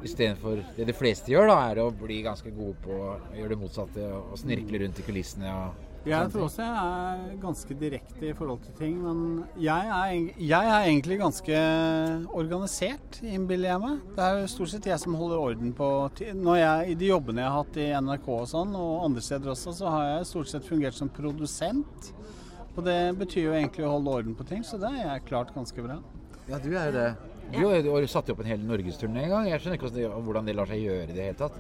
[0.07, 3.59] Istedenfor det de fleste gjør, da, er å bli ganske gode på å gjøre det
[3.59, 5.55] motsatte og snirkle rundt i kulissene.
[5.55, 10.29] Og Jeg tror også jeg er ganske direkte i forhold til ting, men jeg er,
[10.39, 11.63] jeg er egentlig ganske
[12.39, 13.97] organisert, innbiller jeg meg.
[14.15, 15.89] Det er jo stort sett jeg som holder orden på
[16.39, 19.51] Når jeg, I de jobbene jeg har hatt i NRK og sånn, og andre steder
[19.51, 22.13] også, så har jeg stort sett fungert som produsent.
[22.77, 25.51] Og det betyr jo egentlig å holde orden på ting, så det har jeg klart
[25.55, 25.99] ganske bra.
[26.47, 27.09] Ja, du er jo det.
[27.49, 29.47] Du har jo satt opp en hel norgesturné en gang.
[29.49, 31.59] Jeg skjønner ikke hvordan det lar seg gjøre i det hele tatt.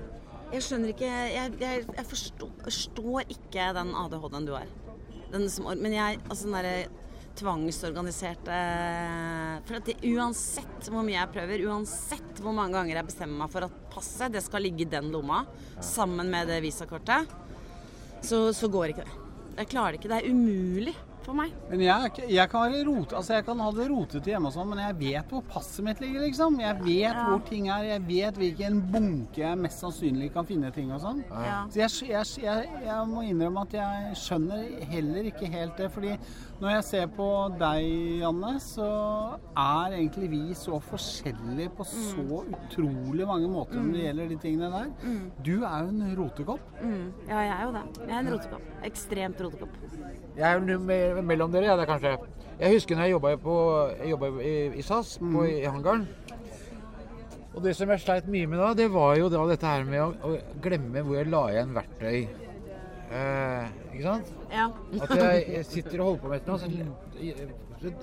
[0.49, 4.71] Jeg skjønner ikke Jeg, jeg, jeg forstår, forstår ikke den ADHD-en du har.
[5.29, 6.77] Den som, men jeg Altså den derre
[7.39, 8.55] tvangsorganiserte
[9.67, 13.53] For at det, uansett hvor mye jeg prøver, uansett hvor mange ganger jeg bestemmer meg
[13.53, 15.43] for at passet det skal ligge i den lomma
[15.85, 17.29] sammen med det visakortet,
[18.25, 19.13] så, så går ikke det.
[19.61, 20.11] Jeg klarer det ikke.
[20.11, 21.51] Det er umulig for meg.
[21.69, 24.69] Men jeg, jeg kan være rote, altså jeg kan ha det rotete hjemme og sånn,
[24.71, 26.59] men jeg vet hvor passet mitt ligger, liksom.
[26.63, 27.87] Jeg vet hvor ting er.
[27.89, 31.23] Jeg vet hvilken bunke jeg mest sannsynlig kan finne ting og sånn.
[31.29, 31.63] Ja.
[31.71, 35.89] Så jeg, jeg, jeg, jeg må innrømme at jeg skjønner heller ikke helt det.
[35.93, 36.15] Fordi
[36.59, 37.27] når jeg ser på
[37.59, 37.89] deg,
[38.23, 38.87] Janne, så
[39.55, 44.71] er egentlig vi så forskjellige på så utrolig mange måter når det gjelder de tingene
[44.73, 44.89] der.
[45.45, 46.65] Du er jo en rotekopp.
[46.81, 47.05] Mm.
[47.29, 47.83] Ja, jeg er jo det.
[48.01, 48.67] Jeg er en rotekopp.
[48.89, 49.77] Ekstremt rotekopp.
[50.39, 52.15] Jeg er jo me- mellom dere, ja, det er kanskje.
[52.59, 53.13] Jeg husker når jeg
[54.11, 56.07] jobba i, i SAS, på, i hangaren.
[57.55, 60.03] Og det som jeg sleit mye med da, det var jo da dette her med
[60.03, 62.19] å, å glemme hvor jeg la igjen verktøy.
[63.09, 64.29] Eh, ikke sant?
[64.53, 64.67] Ja.
[65.01, 67.47] At jeg, jeg sitter og holder på med noe, så,
[67.81, 67.93] så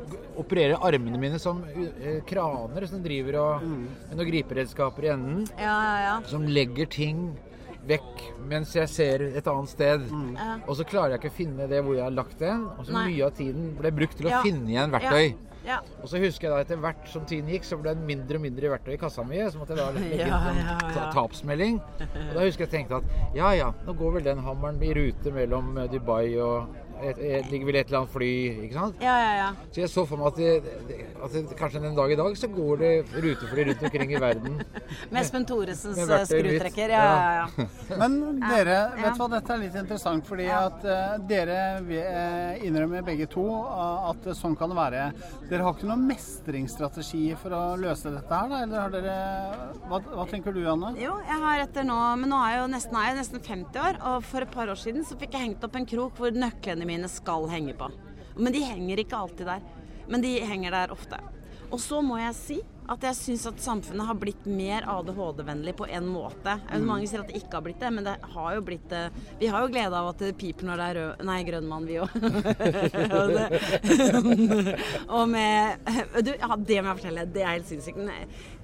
[0.43, 5.45] opererer armene mine som uh, kraner som driver og med noen griperedskaper i enden.
[5.55, 6.17] Ja, ja, ja.
[6.33, 7.29] Som legger ting
[7.89, 10.07] vekk mens jeg ser et annet sted.
[10.37, 10.59] Ja.
[10.67, 12.53] Og så klarer jeg ikke å finne det hvor jeg har lagt det.
[12.79, 13.09] Og så Nei.
[13.13, 14.43] mye av tiden ble brukt til å Ja.
[14.43, 15.35] finne igjen verktøy.
[15.67, 15.81] Ja.
[16.01, 18.43] Og så husker jeg da etter hvert som tiden gikk, så ble det mindre og
[18.45, 19.39] mindre verktøy i kassa mi.
[19.51, 20.91] Så måtte jeg da legge inn Ja, sånn ja, ja.
[20.95, 21.81] ta- tapsmelding.
[22.01, 25.33] Og da husker jeg tenkte at ja ja, nå går vel den hammeren i rute
[25.35, 26.69] mellom eh, Dubai og
[27.03, 28.31] et, et, ligger vel et eller annet fly,
[28.67, 29.03] ikke sant?
[29.05, 29.49] Ja, ja, ja.
[29.75, 32.49] Så jeg så for meg at, det, at det, kanskje en dag i dag så
[32.53, 34.59] går det rutefly rundt omkring i verden.
[35.13, 36.15] Med Espen Thoresens mitt.
[36.31, 36.95] skrutrekker.
[36.97, 37.67] Ja, ja, ja.
[38.01, 43.05] Men dere, vet du hva, dette er litt interessant, fordi at uh, dere eh, innrømmer
[43.07, 45.05] begge to eh, at sånn kan det være.
[45.51, 48.63] Dere har ikke noen mestringsstrategi for å løse dette her, da?
[48.65, 49.17] Eller har dere
[49.87, 50.95] Hva, hva tenker du, Anne?
[51.01, 53.83] Jo, jeg har etter nå Men nå er jeg jo nesten, er jeg nesten 50
[53.83, 56.35] år, og for et par år siden så fikk jeg hengt opp en krok hvor
[56.35, 57.91] nøklene mine skal henge på.
[58.37, 59.65] Men de henger ikke alltid der.
[60.09, 61.19] Men de henger der ofte.
[61.71, 62.59] Og så må jeg si
[62.93, 66.57] at jeg syns at samfunnet har blitt mer ADHD-vennlig på en måte.
[66.71, 66.87] Mm.
[66.87, 69.05] Mange sier at det ikke har blitt det, men det har jo blitt det.
[69.41, 71.89] Vi har jo glede av at det piper når det er rød Nei, grønn mann,
[71.89, 72.11] vi òg.
[75.17, 75.57] og med
[76.23, 77.27] du, ja, Det må jeg fortelle.
[77.35, 77.99] Det er helt sinnssykt.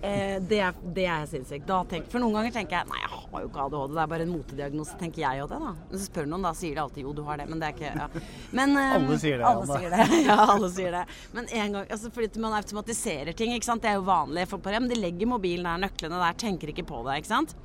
[0.02, 1.70] Eh, det, er, det er sinnssykt.
[2.12, 4.32] For noen ganger tenker jeg nei, jeg har jo ikke ADHD, det er bare en
[4.32, 5.72] motediagnose, tenker jeg jo det, da.
[5.90, 7.48] Men så spør noen, da sier de alltid jo, du har det.
[7.50, 8.08] Men det er ikke ja.
[8.54, 10.02] men, eh, Alle sier det, Alle sier det.
[10.22, 11.04] Ja, alle sier det.
[11.34, 13.82] Men en gang, altså fordi man automatiserer ting, ikke sant.
[13.82, 14.46] Det er jo vanlig.
[14.50, 14.88] Folk på rem.
[14.90, 17.56] de legger mobilen der, nøklene der, tenker ikke på det, ikke sant.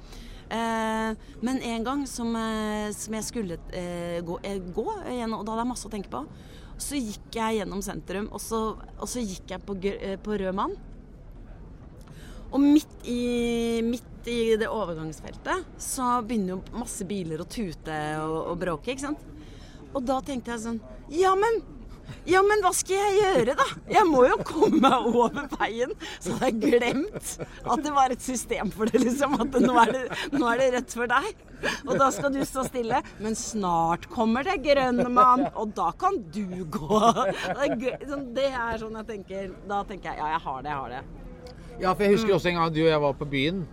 [0.48, 5.46] Eh, men en gang som, eh, som jeg skulle eh, gå, eh, gå gjennom, og
[5.46, 6.24] da hadde jeg masse å tenke på,
[6.78, 10.56] så gikk jeg gjennom sentrum, og så, og så gikk jeg på, eh, på Rød
[10.56, 10.76] Mann.
[12.48, 18.38] Og midt i, midt i det overgangsfeltet så begynner jo masse biler å tute og,
[18.54, 19.26] og bråke, ikke sant.
[19.92, 20.80] Og da tenkte jeg sånn
[21.12, 21.62] Ja, men
[22.28, 23.66] ja, men hva skal jeg gjøre, da?
[23.92, 25.94] Jeg må jo komme meg over veien.
[26.20, 29.38] Så hadde jeg glemt at det var et system for det, liksom.
[29.44, 30.02] At nå er det,
[30.36, 31.46] nå er det rødt for deg.
[31.88, 33.00] Og da skal du stå stille.
[33.24, 37.00] Men snart kommer det grønn mann, og da kan du gå.
[37.28, 38.04] Det er.
[38.08, 39.50] Sånn, det sånn jeg tenker.
[39.70, 41.02] Da tenker jeg ja, jeg har det, jeg har det.
[41.78, 43.66] Ja, for jeg husker også en gang du og jeg var på byen.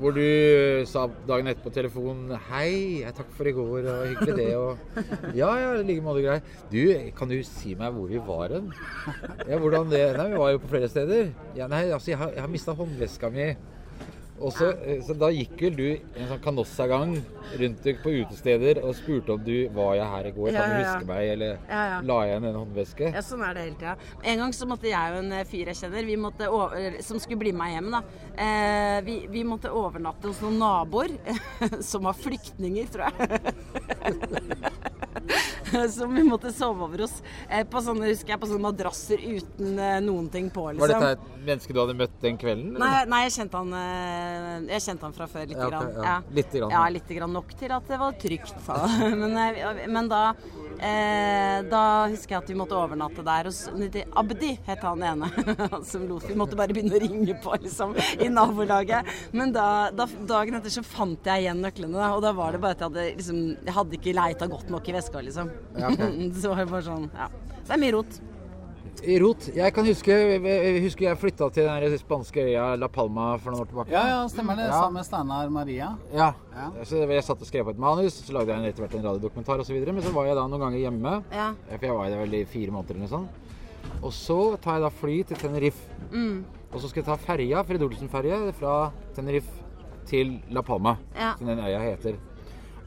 [0.00, 4.36] Hvor du sa dagen etterpå på telefonen 'Hei, jeg takk for i går, og hyggelig
[4.38, 4.78] det', og
[5.36, 6.40] 'Ja, ja, i like måte grei'.
[6.72, 8.72] Du, kan du si meg hvor vi var hen?
[9.44, 11.34] Ja, hvordan det Nei, vi var jo på flere steder.
[11.56, 13.50] Ja, nei, altså, jeg har, jeg har mista håndveska mi.
[14.40, 17.10] Og så, eh, så da gikk vel du en sånn kanossagang
[17.60, 20.76] rundt på utesteder og spurte om du var jeg her i går, Ja, kan du
[20.80, 22.00] huske meg, eller Ja, ja.
[22.08, 23.10] la jeg igjen en håndveske?
[23.12, 23.96] Ja, sånn er det hele tida.
[24.32, 27.20] En gang så måtte jeg og en eh, fyr jeg kjenner, vi måtte over, som
[27.20, 28.02] skulle bli med hjem, da.
[28.40, 31.16] Eh, vi, vi måtte overnatte hos noen naboer
[31.90, 33.54] som var flyktninger, tror jeg.
[35.96, 37.16] som vi måtte sove over hos.
[37.48, 40.84] Eh, på sånne, husker jeg, på sånne madrasser uten eh, noen ting på, liksom.
[40.84, 42.72] Var dette et menneske du hadde møtt den kvelden?
[42.80, 46.08] Nei, nei jeg, kjente han, eh, jeg kjente han fra før lite Ja, okay, grann.
[46.10, 46.16] ja.
[46.40, 48.56] Litt grann, Ja, litt grann nok til at det var trygt.
[49.22, 49.38] men,
[49.98, 50.22] men da,
[50.80, 55.28] eh, da husker jeg at vi måtte overnatte der hos Abdi, het han ene.
[55.90, 59.10] Som lot Vi måtte bare begynne å ringe på, liksom, i nabolaget.
[59.36, 62.62] Men da, da, dagen etter så fant jeg igjen nøklene, da, og da var det
[62.64, 65.54] bare at jeg hadde liksom Jeg hadde ikke leita godt nok i veska, liksom.
[65.76, 66.32] Ja, okay.
[66.42, 67.30] så var det bare sånn, ja.
[67.60, 68.20] Så det er mye rot.
[69.02, 69.46] I rot.
[69.56, 73.62] Jeg kan huske, jeg husker jeg flytta til den spanske øya La Palma for noen
[73.64, 73.94] år tilbake.
[73.94, 74.66] Ja, ja, stemmer det.
[74.68, 74.76] Ja.
[74.82, 75.88] Sammen med Steinar Maria.
[76.12, 76.26] Ja.
[76.52, 76.66] Ja.
[76.84, 79.62] Så jeg satt og skrev på et manus, så lagde jeg etter hvert en radiodokumentar
[79.64, 79.78] osv.
[79.88, 81.46] Men så var jeg da noen ganger hjemme, Ja.
[81.70, 83.46] for jeg var der vel i fire måneder eller noe sånt.
[84.02, 85.82] Og så tar jeg da fly til Tenerife.
[86.12, 86.44] Mm.
[86.72, 88.74] Og så skal jeg ta ferja, Fred Olsen-ferje, fra
[89.16, 89.50] Tenerife
[90.06, 91.34] til La Palma, Ja.
[91.38, 92.16] som den øya heter.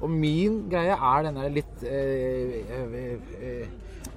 [0.01, 3.67] Og min greie er denne litt eh, eh, eh,
[4.03, 4.12] t-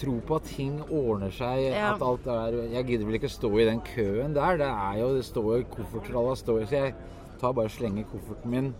[0.00, 1.94] tro på at ting ordner seg, Ja.
[1.94, 4.56] at alt er Jeg gidder vel ikke stå i den køen der.
[4.56, 6.94] Det er jo Det står jo koffertralla står Så jeg
[7.40, 8.74] tar bare og slenger kofferten min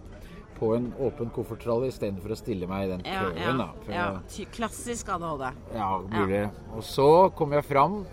[0.61, 3.59] på en åpen koffertralle istedenfor å stille meg i den Ja, køen.
[3.59, 3.69] da.
[3.89, 4.21] Ja.
[4.29, 5.53] jeg- Klassisk ADHD.
[5.75, 6.51] ja, mulig.
[6.77, 8.05] Og så kommer jeg fram,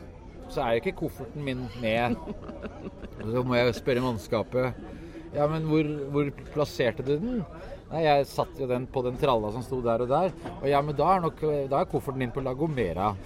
[0.49, 2.15] så er jo ikke kofferten min med.
[3.21, 4.73] Og så må jeg spørre mannskapet
[5.35, 7.45] Ja, men hvor, hvor plasserte du den?
[7.87, 10.33] Nei, jeg satt jo den på den tralla som sto der og der.
[10.59, 11.39] Og ja, men da er, nok,
[11.71, 13.13] da er kofferten din på La Gomera.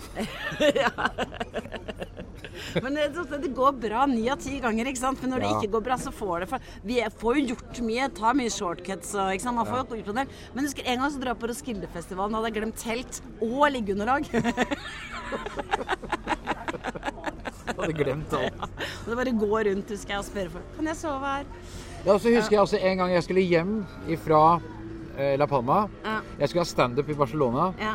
[2.71, 3.07] Men det,
[3.41, 5.19] det går bra ni av ti ganger, ikke sant?
[5.23, 5.47] Men når Ja.
[5.47, 8.51] det ikke går bra, så får det for Vi får jo gjort mye, tar mye
[8.53, 9.57] shortcuts og ikke sant.
[9.57, 10.29] Man får jo gjort en del.
[10.55, 14.23] Men husker en gang så dro jeg på Roskildefestivalen og hadde glemt telt og liggeunderlag.
[14.31, 14.43] Jeg
[17.81, 18.61] hadde glemt alt.
[18.61, 21.45] og det bare går rundt, husker jeg, og spørre folk Kan jeg sove her?
[22.05, 23.73] Ja, så husker jeg også en gang jeg skulle hjem
[24.23, 24.39] fra
[25.17, 25.83] eh, La Palma.
[26.05, 26.15] Ja.
[26.39, 27.67] Jeg skulle ha standup i Barcelona.
[27.81, 27.93] Ja.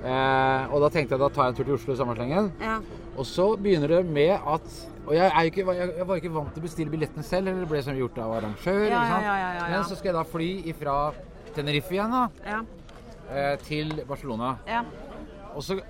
[0.00, 2.52] Eh, og da tenkte jeg da tar jeg en tur til Oslo i sommerslengen.
[2.62, 2.76] Ja.
[3.18, 4.70] Og så begynner det med at
[5.10, 7.80] Og jeg, ikke, jeg, var ikke vant til å bestille billetten selv, eller det ble
[7.82, 8.84] som gjort av arrangør.
[8.92, 10.94] Men så skal jeg da fly ifra
[11.56, 12.60] Tenerife igjen da, Ja.
[13.32, 14.52] eh, til Barcelona.
[14.68, 14.84] ja.
[15.56, 15.80] Og så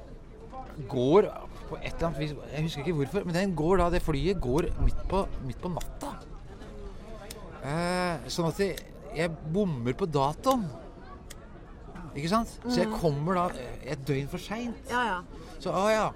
[0.88, 1.28] går
[1.68, 4.40] på et eller annet vis Jeg husker ikke hvorfor, men den går da, det flyet
[4.40, 6.14] går midt på, midt på natta.
[7.60, 8.78] Eh, sånn at jeg,
[9.16, 10.64] jeg bommer på datoen.
[12.16, 12.56] Ikke sant?
[12.66, 13.44] Så jeg kommer da
[13.86, 14.78] et døgn for seint.
[14.90, 15.46] Ja, ja.
[15.62, 16.08] Så å ja.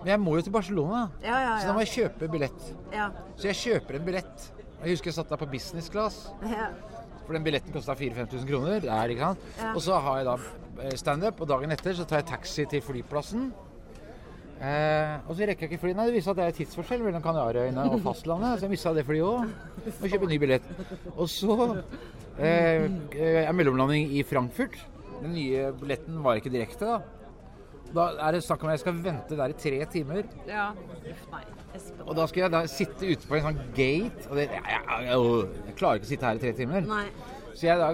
[0.00, 1.06] Men jeg må jo til Barcelona.
[1.24, 2.70] Ja, ja, Så da må jeg kjøpe billett.
[2.92, 3.10] ja.
[3.36, 4.46] Så jeg kjøper en billett.
[4.80, 6.28] Jeg husker jeg satt der på business class.
[6.44, 6.70] ja.
[7.26, 8.80] For den billetten kosta 4000-5000 kroner.
[8.82, 9.42] Der, ikke sant?
[9.70, 10.32] Og så har jeg da
[10.82, 13.52] eh, standup, og dagen etter så tar jeg taxi til flyplassen.
[14.60, 15.92] Eh, og så rekker jeg ikke fly.
[15.96, 18.58] Nei, det viser at det er tidsforskjell mellom Kanariøyene og fastlandet.
[18.60, 19.54] Så jeg mista det flyet òg.
[20.02, 20.66] Må kjøpe ny billett.
[21.14, 21.56] Og så
[22.36, 22.84] eh,
[23.46, 24.76] er mellomlanding i Frankfurt.
[25.22, 27.00] Den nye billetten var ikke direkte, da.
[27.90, 30.28] Da er det snakk om at jeg skal vente der i tre timer.
[30.48, 30.68] ja.
[31.00, 31.42] Uff, nei.
[32.04, 34.24] Og da skal jeg da sitte ute på en sånn gate.
[34.28, 35.26] Og det, jeg, jeg, jeg,
[35.68, 36.86] jeg klarer ikke å sitte her i tre timer.
[36.88, 37.04] Nei.
[37.54, 37.92] Så jeg da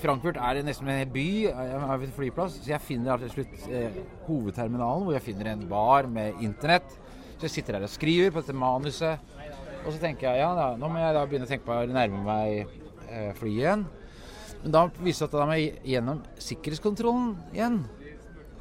[0.00, 1.26] Frankfurt er nesten en by.
[1.44, 2.56] Jeg er en flyplass.
[2.62, 6.88] Så jeg finner til slutt eh, hovedterminalen, hvor jeg finner en bar med internett.
[7.36, 9.20] Så jeg sitter der og skriver på dette manuset.
[9.84, 11.88] Og så tenker jeg ja, da, nå må jeg da begynne å tenke på å
[11.88, 12.74] nærme meg
[13.08, 13.86] eh, flyet igjen.
[14.60, 17.80] Men da viser det at da må jeg gjennom sikkerhetskontrollen igjen.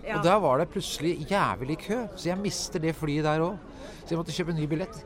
[0.06, 0.17] Ja.
[0.17, 3.60] Og da var det plutselig jævlig kø, så jeg mister det flyet der òg.
[4.04, 5.02] Så jeg måtte kjøpe en ny billett.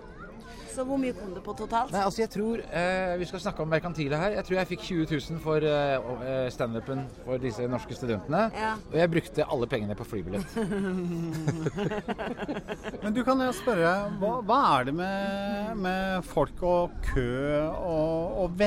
[0.74, 1.92] Så hvor mye kom det på totalt?
[1.94, 4.38] Nei, altså jeg tror eh, Vi skal snakke om merkantile her.
[4.40, 8.48] Jeg tror jeg fikk 20 000 for eh, standupen for disse norske studentene.
[8.58, 8.74] Ja.
[8.92, 10.58] Og jeg brukte alle pengene på flybillett.
[13.04, 17.30] Men du kan jo spørre, hva, hva er det med, med folk og kø
[17.70, 18.58] og, og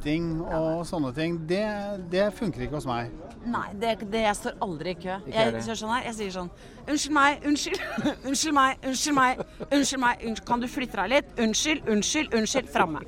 [0.00, 1.36] venting og sånne ting?
[1.48, 1.64] Det,
[2.10, 3.10] det funker ikke hos meg.
[3.44, 5.16] Nei, det, det, jeg står aldri i kø.
[5.28, 6.50] Jeg, jeg sånn her, jeg sier sånn
[6.90, 7.80] Unnskyld meg, unnskyld,
[8.28, 11.30] unnskyld meg, unnskyld meg, unnskyld meg, unnskyld, kan du flytte deg litt?
[11.40, 13.04] Unnskyld, unnskyld, unnskyld, framme.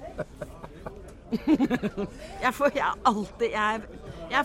[2.45, 3.83] jeg får, jeg alltid, jeg,
[4.33, 4.45] jeg,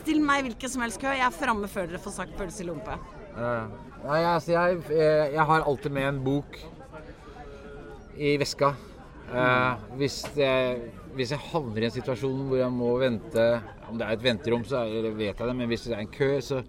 [0.00, 2.64] Still meg i hvilken som helst kø, jeg er framme før dere får sagt pølse
[2.64, 2.98] i lompe.
[3.30, 6.60] Eh, Nei, altså jeg, eh, jeg har alltid med en bok
[8.20, 8.74] i veska.
[9.30, 13.46] Eh, hvis, jeg, hvis jeg havner i en situasjon hvor jeg må vente
[13.88, 16.12] Om det er et venterom, så er, vet jeg det, men hvis det er en
[16.14, 16.60] kø, så,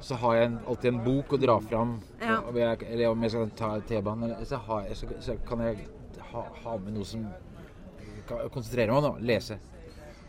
[0.00, 1.96] så har jeg en, alltid en bok å dra fram.
[2.22, 2.38] Ja.
[2.54, 4.60] Jeg, eller om jeg skal ta T-banen, så,
[4.94, 5.88] så, så kan jeg
[6.30, 7.26] ha, ha med noe som
[8.28, 9.08] kan konsentrere meg om.
[9.08, 9.58] da, Lese.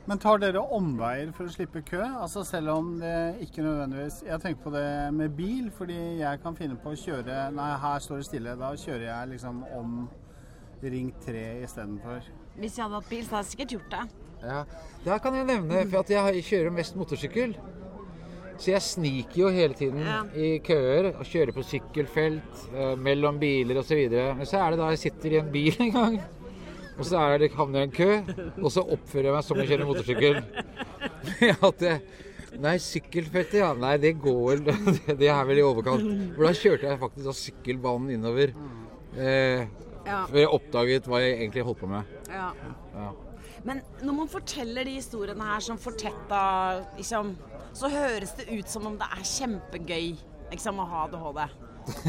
[0.10, 2.02] Men tar dere omveier for å slippe kø?
[2.02, 6.58] Altså Selv om det ikke nødvendigvis Jeg tenker på det med bil, fordi jeg kan
[6.58, 8.56] finne på å kjøre Nei, her står det stille.
[8.58, 10.00] Da kjører jeg liksom om
[10.84, 12.26] Ring 3 istedenfor.
[12.58, 14.04] Hvis jeg hadde hatt bil, så hadde jeg sikkert gjort det.
[14.42, 14.64] Ja,
[15.06, 17.56] Der kan jeg nevne, for at jeg kjører mest motorsykkel.
[18.62, 20.20] Så jeg sniker jo hele tiden Ja.
[20.38, 24.10] i køer og kjører på sykkelfelt, eh, mellom biler osv.
[24.38, 26.20] Men så er det da jeg sitter i en bil en gang,
[26.98, 29.58] og så er det, havner jeg i en kø, og så oppfører jeg meg som
[29.58, 30.44] jeg kjører motorsykkel.
[31.70, 32.02] at jeg,
[32.60, 33.74] Nei, sykkelfeltet, ja.
[33.74, 34.76] Nei, det går vel det,
[35.22, 36.04] det er vel i overkant.
[36.36, 38.52] For da kjørte jeg faktisk av sykkelbanen innover.
[39.16, 39.64] Eh,
[40.12, 40.22] Ja.
[40.30, 42.16] før jeg oppdaget hva jeg egentlig holdt på med.
[42.30, 42.50] Ja.
[42.98, 43.10] Ja.
[43.64, 46.44] Men når man forteller de historiene her som fortetta,
[46.98, 47.36] liksom,
[47.78, 50.08] så høres det ut som om det er kjempegøy
[50.52, 51.44] liksom, å ha ADHD.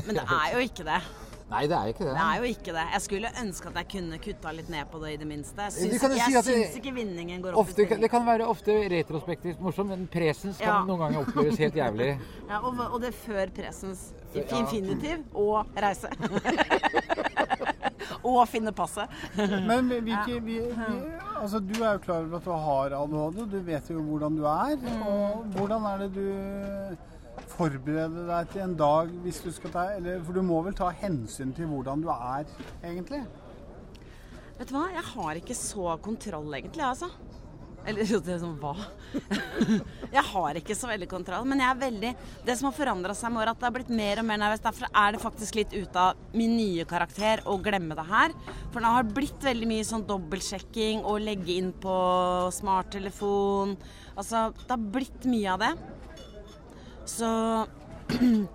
[0.06, 1.02] Men det er jo ikke det.
[1.52, 2.12] Nei, det er ikke det.
[2.16, 2.82] Det er jo ikke det.
[2.94, 5.66] Jeg skulle ønske at jeg kunne kutta litt ned på det i det minste.
[5.68, 8.00] Jeg syns, kan si det- ikke vinningen går opp Ofte, i stilling.
[8.06, 10.78] det kan være ofte retrospektivt morsomt, men presens kan Ja.
[10.88, 12.14] noen ganger oppleves helt jævlig.
[12.48, 14.14] Ja, og, og det før presens.
[14.32, 16.08] Infinitiv og reise.
[18.28, 19.10] og finne passet.
[19.36, 20.98] Men hvilke, vi, vi,
[21.40, 24.44] altså, du er jo klar over at du har ADHD, du vet jo hvordan du
[24.48, 24.76] er.
[25.08, 26.28] Og hvordan er det du
[27.52, 30.90] forbereder deg til en dag hvis du skal ta eller, For du må vel ta
[31.02, 32.48] hensyn til hvordan du er,
[32.84, 33.22] egentlig?
[34.58, 37.08] Vet du hva, jeg har ikke så kontroll egentlig, altså.
[37.86, 38.74] Eller jo, det er sånn hva?
[40.16, 42.12] jeg har ikke så veldig kontroll, men jeg er veldig
[42.46, 44.66] Det som har forandra seg med året, at det har blitt mer og mer nervøst.
[44.68, 48.36] Derfor er det faktisk litt ute av min nye karakter å glemme det her.
[48.70, 51.96] For det har blitt veldig mye sånn dobbeltsjekking og legge inn på
[52.54, 53.76] smarttelefon.
[54.14, 55.72] Altså, det har blitt mye av det.
[57.10, 57.30] Så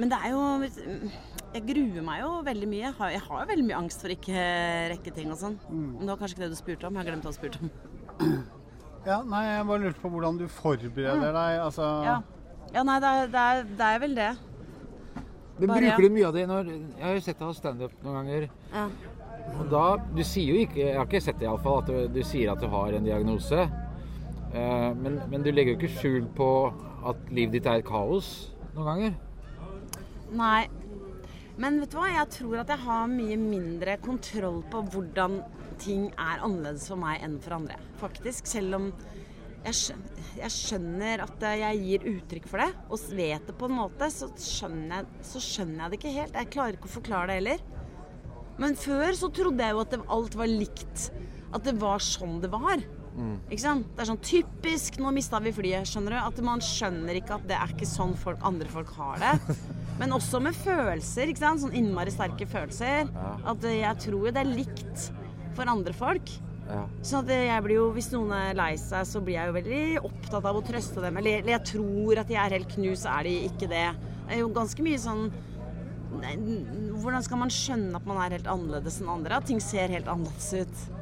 [0.00, 0.42] Men det er jo
[1.50, 2.84] Jeg gruer meg jo veldig mye.
[2.86, 4.46] Jeg har, jeg har jo veldig mye angst for ikke
[4.94, 5.58] rekke ting og sånn.
[5.66, 6.94] Men det var kanskje ikke det du spurte om.
[6.94, 7.74] Jeg har glemt hva du spurte om.
[9.06, 11.60] Ja, nei, jeg bare lurte på hvordan du forbereder deg.
[11.64, 12.16] Altså Ja,
[12.74, 14.30] ja nei, det er, det, er, det er vel det.
[15.60, 18.04] Men Bare- bruker du mye av det når Jeg har jo sett deg ha standup
[18.04, 18.48] noen ganger.
[18.72, 18.84] Ja.
[19.58, 19.84] Og da
[20.16, 22.60] Du sier jo ikke Jeg har ikke sett det iallfall, at du, du sier at
[22.60, 23.66] du har en diagnose.
[24.52, 26.50] Eh, men, men du legger jo ikke skjul på
[27.10, 29.14] at livet ditt er et kaos noen ganger.
[30.36, 30.68] Nei.
[31.60, 35.42] Men vet du hva, jeg tror at jeg har mye mindre kontroll på hvordan
[35.80, 37.76] ting er annerledes for meg enn for andre.
[38.00, 38.48] Faktisk.
[38.48, 38.86] Selv om
[39.60, 43.76] jeg skjønner, jeg skjønner at jeg gir uttrykk for det, og vet det på en
[43.76, 46.38] måte, så skjønner, jeg, så skjønner jeg det ikke helt.
[46.40, 47.66] Jeg klarer ikke å forklare det heller.
[48.60, 51.10] Men før så trodde jeg jo at alt var likt.
[51.52, 52.80] At det var sånn det var.
[53.50, 53.88] Ikke sant?
[53.96, 56.18] Det er sånn typisk 'nå mista vi flyet', skjønner du?
[56.20, 59.56] At man skjønner ikke at det er ikke sånn folk, andre folk har det.
[60.00, 61.64] Men også med følelser, ikke sant?
[61.64, 63.10] Sånn innmari sterke følelser.
[63.44, 65.10] At jeg tror jo det er likt
[65.56, 66.30] for andre folk.
[66.70, 66.84] Ja.
[67.02, 69.82] Så at jeg blir jo, hvis noen er lei seg, så blir jeg jo veldig
[70.06, 71.18] opptatt av å trøste dem.
[71.18, 73.88] Eller, eller jeg tror at de er helt knust, er de ikke det.
[74.28, 75.30] Det er jo ganske mye sånn
[76.10, 79.36] Hvordan skal man skjønne at man er helt annerledes enn andre?
[79.38, 80.99] At ting ser helt annerledes ut?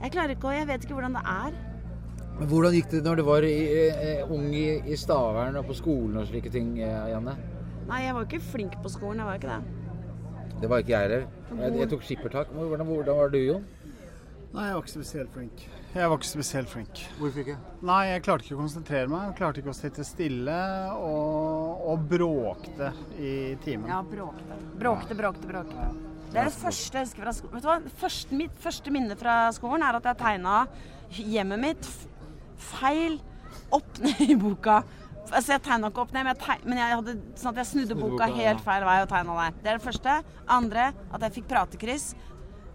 [0.00, 1.58] Jeg klarer ikke å Jeg vet ikke hvordan det er.
[2.38, 3.56] Men hvordan gikk det når du var i,
[3.90, 7.34] eh, ung i, i Stavern og på skolen og slike ting, eh, Janne?
[7.90, 9.20] Nei, jeg var ikke flink på skolen.
[9.20, 10.56] Jeg var ikke det.
[10.62, 11.26] Det var ikke jeg heller.
[11.50, 12.54] Jeg, jeg tok skippertak.
[12.54, 13.68] Hvordan, hvordan var du, Jon?
[14.50, 15.64] Nei, jeg var ikke spesielt flink.
[15.94, 17.02] Jeg var ikke spesielt flink.
[17.18, 17.56] Hvorfor ikke?
[17.86, 19.26] Nei, jeg klarte ikke å konsentrere meg.
[19.28, 20.60] Jeg klarte ikke å sitte stille
[20.96, 23.34] og, og bråkte i
[23.66, 23.90] timen.
[23.90, 24.58] Ja, bråkte.
[24.80, 26.09] Bråkte, bråkte, bråkte.
[26.30, 27.56] Det er det første jeg husker fra skolen.
[27.56, 27.92] Vet du hva?
[28.00, 30.60] Første, mitt første minne fra skolen er at jeg tegna
[31.10, 31.88] hjemmet mitt
[32.70, 33.18] feil
[33.74, 34.80] opp ned i boka.
[35.30, 37.70] Altså, jeg tegna ikke opp ned, men jeg, tegna, men jeg hadde sånn at jeg
[37.72, 39.58] snudde Snudde boka boka, helt feil vei og tegna der.
[39.58, 40.16] Det er det første.
[40.58, 42.10] Andre at jeg fikk pratekryss.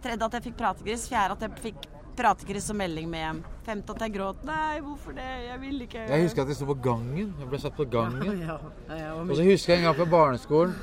[0.03, 1.07] Tredje at jeg fikk pratekryss.
[1.11, 3.39] Fjerde at jeg fikk pratekryss og melding med hjem.
[3.65, 4.43] Femte at jeg gråt.
[4.47, 5.29] Nei, hvorfor det?
[5.47, 7.31] Jeg vil ikke Jeg husker at jeg sto på gangen.
[7.39, 8.43] Jeg ble satt på gangen.
[8.45, 8.59] Ja,
[8.91, 10.75] ja, Og så husker jeg en gang på barneskolen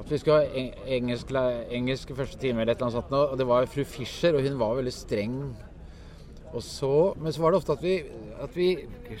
[0.00, 1.30] at vi skulle ha engelsk,
[1.70, 4.58] engelsk første time, eller et eller annet sånt, og det var fru Fischer, og hun
[4.58, 5.38] var veldig streng.
[6.54, 7.94] Og så, men så var det ofte at vi,
[8.42, 8.68] at vi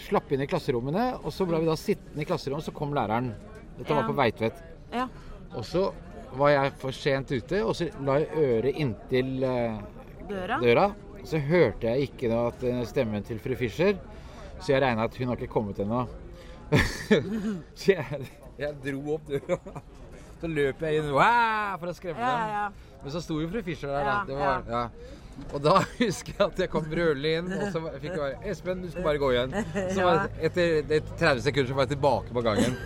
[0.04, 2.94] slapp inn i klasserommene, og så ble vi da sittende i klasserommet, og så kom
[2.94, 3.32] læreren.
[3.78, 4.60] Dette var på Veitvet.
[4.94, 5.08] Ja.
[5.54, 5.88] Og så
[6.34, 9.80] var jeg for sent ute, og så la jeg øret inntil uh,
[10.28, 10.60] Døra?
[10.62, 10.86] døra.
[11.20, 13.94] Og så hørte jeg ikke noe at eh, stemmen til fru Fischer,
[14.60, 16.02] så jeg regna at hun har ikke kommet ennå.
[17.78, 18.26] så jeg,
[18.60, 19.84] jeg dro opp døra.
[20.44, 22.48] Så løp jeg inn «Wah!» for å skremme Ja, dem.
[22.52, 22.96] ja.
[23.04, 24.16] Men så sto jo fru Fischer der, da.
[24.28, 24.82] Det var, ja.
[25.56, 25.72] Og da
[26.02, 29.06] husker jeg at jeg kom brølende inn, og så fikk jeg bare 'Espen, du skal
[29.08, 29.54] bare gå igjen'.
[29.96, 32.76] Så var det, etter, etter 30 sekunder så var jeg tilbake på gangen.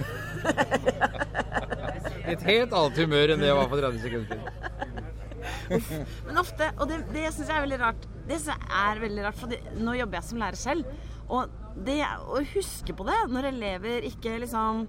[2.28, 6.06] Et helt annet humør enn det jeg var for 30 sekunder siden.
[6.28, 9.24] Men ofte, og det, det syns jeg er veldig rart Det synes jeg er veldig
[9.26, 10.94] rart, for det, nå jobber jeg som lærer selv.
[11.28, 11.52] Og
[11.84, 14.86] det å huske på det når elever ikke liksom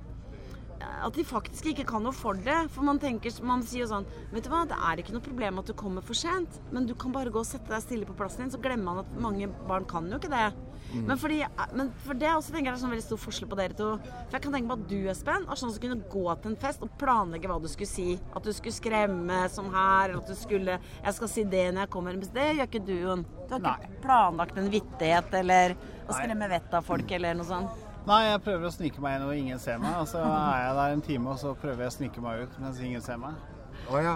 [0.80, 2.58] At de faktisk ikke kan noe for det.
[2.74, 5.62] For man tenker, man sier jo sånn Vet du hva, det er ikke noe problem
[5.62, 8.16] at du kommer for sent, men du kan bare gå og sette deg stille på
[8.20, 8.54] plassen din.
[8.54, 10.50] Så glemmer man at mange barn kan jo ikke det.
[10.94, 11.44] Men, fordi,
[11.78, 13.90] men for det også tenker jeg er sånn veldig stor forskjell på dere to.
[14.02, 16.60] For jeg kan tenke på at du, Espen, var sånn som kunne gå til en
[16.64, 18.08] fest og planlegge hva du skulle si.
[18.34, 21.86] At du skulle skremme som her, eller at du skulle Jeg skal si det når
[21.86, 22.18] jeg kommer.
[22.18, 23.28] Men det gjør ikke du, Jon.
[23.46, 24.02] Du har ikke Nei.
[24.06, 25.78] planlagt en vittighet eller
[26.08, 27.89] å skremme vettet av folk eller noe sånt.
[28.08, 29.98] Nei, jeg prøver å snike meg inn og ingen ser meg.
[30.02, 32.58] Og så er jeg der en time, og så prøver jeg å snike meg ut
[32.64, 33.38] mens ingen ser meg.
[33.90, 34.16] Å ja.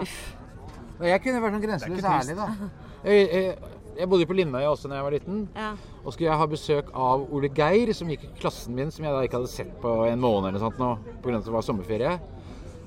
[0.94, 2.48] Og jeg kunne vært sånn grenseløs ærlig, da.
[3.04, 5.42] Jeg, jeg, jeg bodde på Lindøya også da jeg var liten.
[5.54, 5.72] Ja.
[6.02, 9.14] Og skulle jeg ha besøk av Ole Geir, som gikk i klassen min, som jeg
[9.14, 12.14] da ikke hadde sett på en måned eller sånt nå, av at det var sommerferie.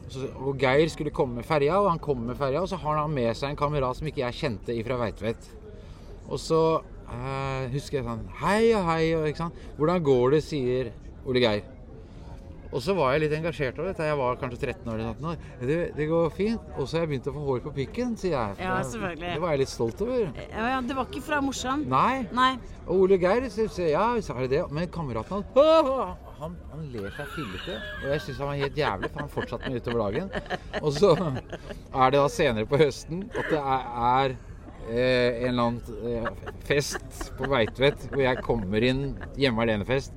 [0.07, 3.01] Så, og Geir skulle komme med ferja, og han kom med ferja, og så har
[3.01, 5.49] han med seg en kamerat som ikke jeg kjente ifra Veitvet.
[6.27, 6.61] Og så
[7.13, 9.65] eh, husker jeg sånn Hei og hei, og ikke sant.
[9.79, 10.93] Hvordan går det, sier
[11.27, 11.65] Ole Geir.
[12.67, 14.03] Og så var jeg litt engasjert over dette.
[14.03, 14.99] Jeg var kanskje 13 år.
[14.99, 15.37] eller år.
[15.61, 16.71] Det, det går fint.
[16.75, 18.57] Og så har jeg begynt å få hår på pikken, sier jeg.
[18.59, 19.29] Ja, selvfølgelig.
[19.31, 20.25] Det var jeg litt stolt over.
[20.51, 21.85] Ja, ja, det var ikke fra morsom.
[21.91, 22.25] Nei.
[22.35, 22.53] Nei.
[22.85, 24.63] Og Ole Geir sier ja, så er det det.
[24.75, 27.77] Men kameraten hans han, han ler seg fillete.
[28.03, 30.27] Og jeg syns han var helt jævlig, for han fortsatte med utover dagen.
[30.83, 34.35] Og så er det da senere på høsten at det er, er
[34.87, 39.09] eh, en eller annen eh, fest på Veitvet hvor jeg kommer inn
[39.39, 40.15] hjemme alene-fest.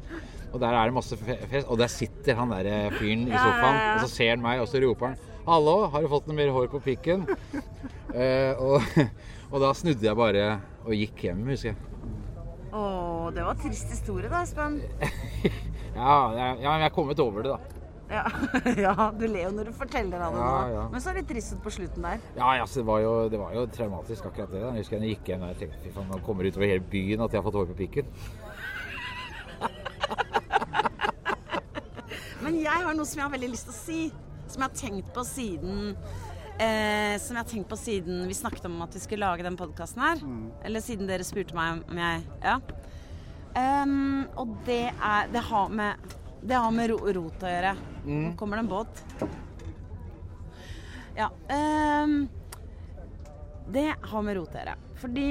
[0.51, 3.81] Og der er det masse fest, og der sitter han der eh, fyren i sofaen.
[3.95, 6.51] Og så ser han meg, og så roper han 'Hallo, har du fått noe mer
[6.55, 7.27] hår på pikken?'
[8.11, 8.83] Eh, og,
[9.53, 10.47] og da snudde jeg bare
[10.83, 11.77] og gikk hjem, husker jeg.
[12.75, 14.81] Å, det var trist historie da, Espen.
[15.91, 17.80] Ja, jeg, ja, men jeg er kommet over det, da.
[18.11, 18.25] Ja.
[18.87, 20.71] ja, du ler jo når du forteller av det Ja, nå.
[20.75, 20.85] ja.
[20.91, 22.19] Men så er det litt trist ut på slutten der.
[22.37, 24.63] Ja, ja, så det, var jo, det var jo traumatisk, akkurat det.
[24.65, 26.87] Jeg husker jeg gikk hjem og jeg tenkte fy faen, nå kommer det utover hele
[26.91, 28.07] byen at jeg har fått hår på pikken.
[32.45, 34.01] Men jeg har noe som jeg har veldig lyst til å si.
[34.51, 35.75] Som jeg har tenkt på siden
[36.59, 39.59] eh, Som jeg har tenkt på siden vi snakket om at vi skulle lage den
[39.61, 40.23] podkasten her.
[40.67, 42.59] Eller siden dere spurte meg om jeg Ja.
[43.51, 47.75] Um, og det er Det har med Det har med rot å gjøre.
[48.09, 49.03] Nå kommer det en båt.
[51.19, 51.29] Ja.
[51.53, 52.29] Um,
[53.71, 54.77] det har med rot å gjøre.
[55.01, 55.27] Fordi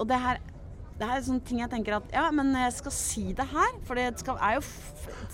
[0.00, 0.40] Og det her
[0.98, 3.76] det her er sånne ting jeg tenker at Ja, men jeg skal si det her.
[3.88, 4.64] For det skal, er jo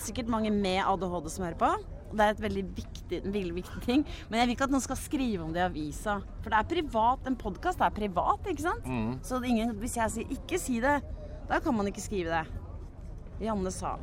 [0.00, 1.70] sikkert mange med ADHD som hører på.
[2.09, 4.04] Og det er et veldig viktig, en veldig viktig ting.
[4.28, 6.18] Men jeg vil ikke at noen skal skrive om det i avisa.
[6.44, 7.26] For det er privat.
[7.28, 8.86] En podkast er privat, ikke sant?
[9.26, 11.02] Så er ingen, hvis jeg sier 'ikke si det',
[11.50, 12.46] da kan man ikke skrive det.
[13.44, 13.98] Janne sa.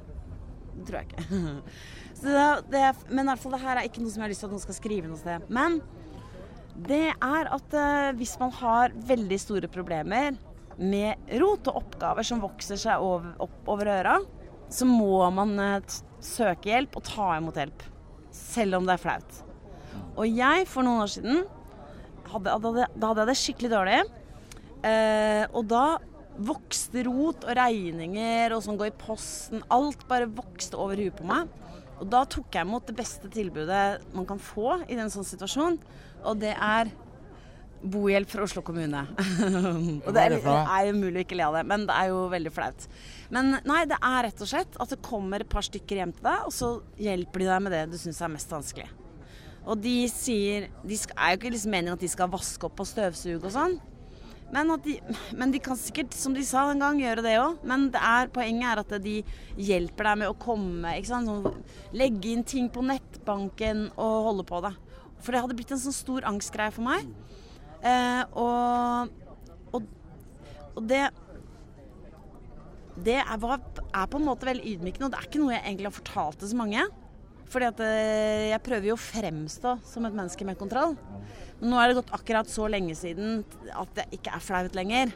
[0.75, 1.27] Det tror jeg ikke.
[2.25, 4.47] Det, men i hvert fall det her er ikke noe som jeg har lyst til
[4.47, 5.43] at noen skal skrive noe sted.
[5.53, 5.75] Men
[6.87, 10.37] det er at eh, hvis man har veldig store problemer
[10.79, 14.15] med rot og oppgaver som vokser seg over, opp over øra,
[14.71, 17.85] så må man eh, søke hjelp og ta imot hjelp.
[18.35, 19.41] Selv om det er flaut.
[20.15, 21.45] Og jeg, for noen år siden,
[22.31, 24.01] hadde, da hadde jeg det skikkelig dårlig.
[24.85, 25.85] Eh, og da
[26.35, 29.63] vokste rot og regninger og sånn gå i posten.
[29.73, 31.51] Alt bare vokste over huet på meg.
[32.01, 35.77] Og da tok jeg imot det beste tilbudet man kan få i en sånn situasjon,
[36.27, 36.91] og det er
[37.85, 39.05] bohjelp fra Oslo kommune.
[40.05, 42.25] og det er det er umulig å ikke le av det, men det er jo
[42.33, 42.87] veldig flaut.
[43.33, 46.27] Men nei, det er rett og slett at det kommer et par stykker hjem til
[46.27, 48.89] deg, og så hjelper de deg med det du syns er mest vanskelig.
[49.65, 52.89] Og de sier De er jo ikke liksom meningen at de skal vaske opp og
[52.89, 53.79] støvsuge og sånn.
[54.53, 54.99] Men, de,
[55.35, 57.63] men de kan sikkert, som de sa en gang, gjøre det òg.
[57.67, 59.15] Men det er, poenget er at de
[59.57, 60.93] hjelper deg med å komme.
[61.07, 61.49] Sånn,
[61.97, 64.75] legge inn ting på nettbanken og holde på det.
[65.25, 67.09] For det hadde blitt en sånn stor angstgreie for meg.
[67.85, 69.11] Eh, og,
[69.75, 69.87] og,
[70.73, 71.03] og det
[72.95, 75.89] Det er, er på en måte veldig ydmykende, og det er ikke noe jeg egentlig
[75.89, 76.85] har fortalt til så mange.
[77.51, 80.95] Fordi at eh, jeg prøver jo å fremstå som et menneske med kontroll.
[81.59, 85.13] Men nå er det gått akkurat så lenge siden at det ikke er flaut lenger.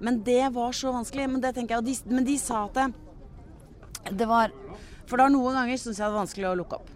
[0.00, 1.28] Men det var så vanskelig.
[1.30, 4.54] Men det tenker jeg, og de, men de sa at det, det var
[5.08, 6.94] For da noen ganger syns jeg det var vanskelig å lukke opp.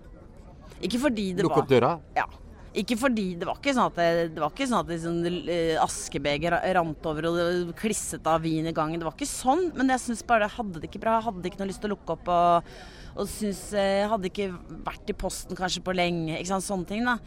[0.83, 1.93] Ikke fordi det Lukke var opp døra.
[2.18, 2.28] ja.
[2.72, 5.18] Ikke fordi Det var ikke sånn at det, det var ikke sånn at sånn,
[5.53, 8.97] eh, askebeger rant over og det klisset av vin i gangen.
[8.97, 9.66] Det var ikke sånn.
[9.76, 11.18] Men jeg syns bare jeg hadde det ikke bra.
[11.18, 12.72] Jeg hadde ikke noe lyst til å lukke opp og,
[13.16, 14.50] Og syns eh, Hadde ikke
[14.86, 16.36] vært i posten kanskje på lenge.
[16.38, 17.18] Ikke sant, sånne ting, da.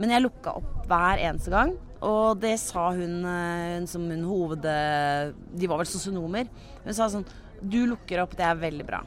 [0.00, 1.74] Men jeg lukka opp hver eneste gang.
[2.02, 4.62] Og det sa hun, eh, hun som hun hoved...
[4.62, 6.50] De var vel sosionomer.
[6.84, 7.26] Hun sa sånn
[7.62, 9.02] Du lukker opp, det er veldig bra.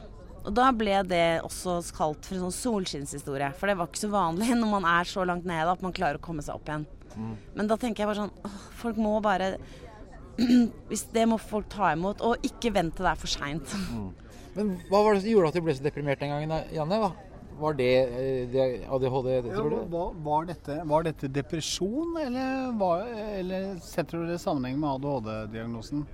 [0.46, 3.50] Og da ble det også kalt for en sånn solskinnshistorie.
[3.58, 6.20] For det var ikke så vanlig når man er så langt nede at man klarer
[6.20, 6.86] å komme seg opp igjen.
[7.16, 7.34] Mm.
[7.56, 9.54] Men da tenker jeg bare sånn åh, Folk må bare
[10.90, 13.74] hvis Det må folk ta imot, og ikke vent til det er for seint.
[13.90, 14.10] Mm.
[14.56, 17.00] Men hva var det som gjorde at du ble så deprimert den gangen, Janne?
[17.02, 17.12] Hva?
[17.56, 19.76] Var det, eh, det ADHD, tror du?
[19.80, 23.06] Ja, var, dette, var, dette, depresjon, eller, var,
[23.38, 26.04] eller setter du det i sammenheng med ADHD-diagnosen?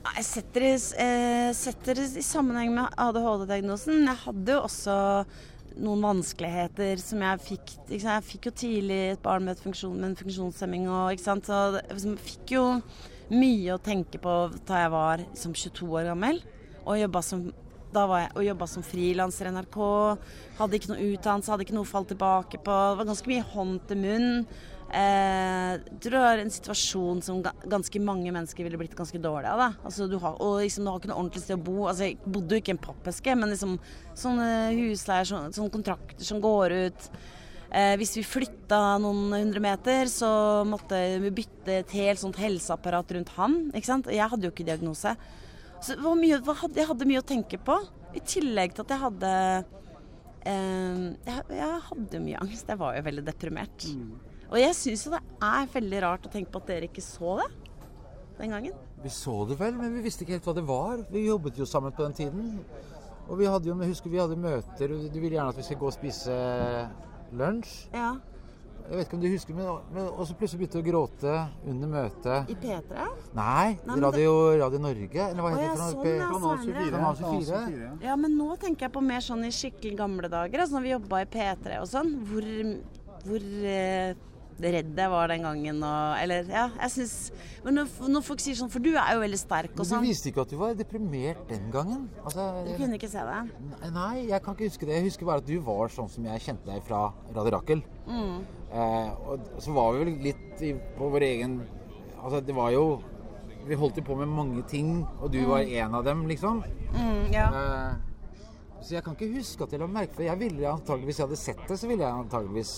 [0.00, 4.02] Jeg setter det, eh, setter det i sammenheng med ADHD-diagnosen.
[4.08, 4.98] Jeg hadde jo også
[5.78, 7.74] noen vanskeligheter som jeg fikk.
[7.92, 10.88] Jeg fikk jo tidlig et barn med, funksjon, med en funksjonshemming.
[10.90, 12.64] Og, Så jeg fikk jo
[13.30, 14.34] mye å tenke på
[14.66, 16.42] da jeg var liksom, 22 år gammel.
[16.86, 17.46] Og jobba som,
[17.94, 19.78] da var jeg, og jobba som frilanser i NRK.
[20.58, 22.76] Hadde ikke noe utdannelse, hadde ikke noe å falle tilbake på.
[22.90, 24.30] Det var ganske mye hånd til munn.
[24.90, 25.72] Eh,
[26.02, 29.76] det var en situasjon som ganske mange mennesker ville blitt ganske dårlige av.
[29.86, 31.76] Altså, du har, og liksom, du har ikke noe ordentlig sted å bo.
[31.86, 33.76] Altså, jeg bodde jo ikke i en pappeske, men liksom,
[34.18, 37.10] sånne husleier, sånne, sånne kontrakter som går ut.
[37.70, 40.30] Eh, hvis vi flytta noen hundre meter, så
[40.66, 43.60] måtte vi bytte et helt sånt helseapparat rundt han.
[43.70, 44.10] Ikke sant?
[44.10, 45.14] Jeg hadde jo ikke diagnose.
[45.80, 46.40] Så mye,
[46.76, 47.76] jeg hadde mye å tenke på.
[48.16, 49.30] I tillegg til at jeg hadde
[50.48, 52.68] eh, jeg, jeg, hadde mye angst.
[52.68, 53.88] Jeg var jo veldig deprimert.
[53.88, 54.12] Mm.
[54.50, 57.38] Og jeg syns jo det er veldig rart å tenke på at dere ikke så
[57.40, 57.50] det
[58.40, 58.78] den gangen.
[59.02, 61.04] Vi så det vel, men vi visste ikke helt hva det var.
[61.12, 62.56] Vi jobbet jo sammen på den tiden.
[63.30, 65.64] Og vi hadde jo, jeg husker vi hadde møter, og du ville gjerne at vi
[65.64, 66.36] skulle gå og spise
[67.36, 67.74] lunsj.
[67.94, 68.16] Ja.
[68.90, 71.34] Jeg vet ikke om du husker, men, men også plutselig begynte å gråte
[71.70, 72.48] under møtet.
[72.50, 73.04] I P3?
[73.38, 74.56] Nei, Nei Radio, det...
[74.64, 75.26] Radio Norge.
[75.28, 75.84] Eller hva heter det?
[75.92, 76.88] Sånn, Kanal 24.
[76.96, 77.90] Kanal 24.
[78.08, 80.64] Ja, men nå tenker jeg på mer sånn i skikkelig gamle dager.
[80.64, 82.10] Altså når vi jobba i P3 og sånn.
[82.32, 82.50] Hvor,
[83.28, 84.26] hvor eh,
[84.62, 85.82] redd jeg var den gangen.
[85.86, 87.14] Og, eller, ja, jeg synes,
[87.64, 90.04] Men når, når, folk sier sånn For du er jo veldig sterk og sånn.
[90.04, 92.08] Du viste ikke at du var deprimert den gangen.
[92.24, 93.40] Altså, du kunne ikke se det?
[93.94, 94.98] Nei, jeg kan ikke huske det.
[94.98, 97.84] Jeg husker bare at du var sånn som jeg kjente deg fra Radio Rakel.
[98.08, 98.36] Mm.
[98.70, 101.60] Eh, og så var vi vel litt i, på vår egen
[102.20, 103.00] Altså, det var jo
[103.66, 105.48] Vi holdt jo på med mange ting, og du mm.
[105.48, 106.62] var en av dem, liksom.
[106.94, 107.48] Mm, ja.
[107.50, 107.98] eh,
[108.80, 110.30] så jeg kan ikke huske at jeg la merke det.
[110.30, 112.72] jeg ville antageligvis, Hvis jeg hadde sett det, så ville jeg antageligvis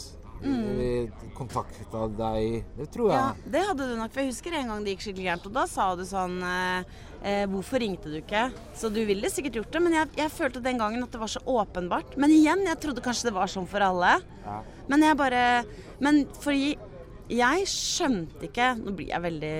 [0.44, 1.30] mm.
[1.36, 2.66] kontakta deg.
[2.76, 3.18] Det tror jeg.
[3.18, 4.12] Ja, det hadde du nok.
[4.12, 6.92] For jeg husker en gang det gikk skikkelig gærent, og da sa du sånn eh,
[7.22, 8.44] eh, Hvorfor ringte du ikke?
[8.78, 11.32] Så du ville sikkert gjort det, men jeg, jeg, følte den gangen at det var
[11.32, 12.16] så åpenbart.
[12.20, 14.16] Men igjen, jeg trodde kanskje det var sånn for alle.
[14.46, 14.60] Ja.
[14.90, 15.42] Men jeg bare
[16.02, 16.72] Men fordi
[17.30, 19.56] jeg skjønte ikke Nå blir jeg veldig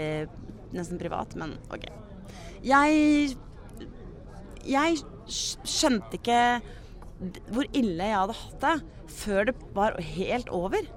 [0.75, 1.87] nesten privat, men OK.
[2.67, 3.37] Jeg
[4.67, 6.41] Jeg skjønte ikke
[7.53, 8.75] hvor ille jeg hadde hatt det
[9.13, 10.89] før det var helt over.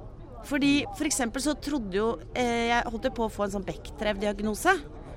[0.45, 2.07] Fordi for eksempel så trodde jo
[2.37, 4.75] eh, Jeg holdt på å få en sånn Bechdrev-diagnose.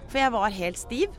[0.08, 1.16] For jeg var helt stiv.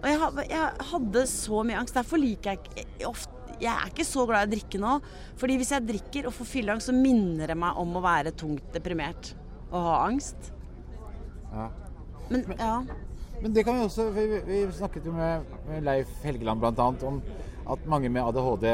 [0.00, 1.96] Og jeg, jeg, hadde så mye angst.
[1.96, 4.94] Derfor liker jeg ikke ofte Jeg er ikke så glad i å drikke nå.
[5.40, 8.72] Fordi hvis jeg drikker og får fylleangst, så minner det meg om å være tungt
[8.76, 9.34] deprimert
[9.70, 10.50] og ha angst.
[11.52, 11.68] Ja.
[12.30, 12.74] Men, ja.
[13.40, 16.86] Men det kan vi også Vi, vi snakket jo med, med Leif Helgeland bl.a.
[17.08, 17.20] om
[17.70, 18.66] at mange med ADHD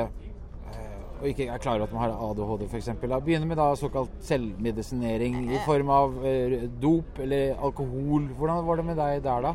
[1.17, 2.91] og ikke er klar over at man har ADHD f.eks.
[3.01, 8.29] Begynner med da såkalt selvmedisinering i form av eh, dop eller alkohol.
[8.37, 9.55] Hvordan var det med deg der, da?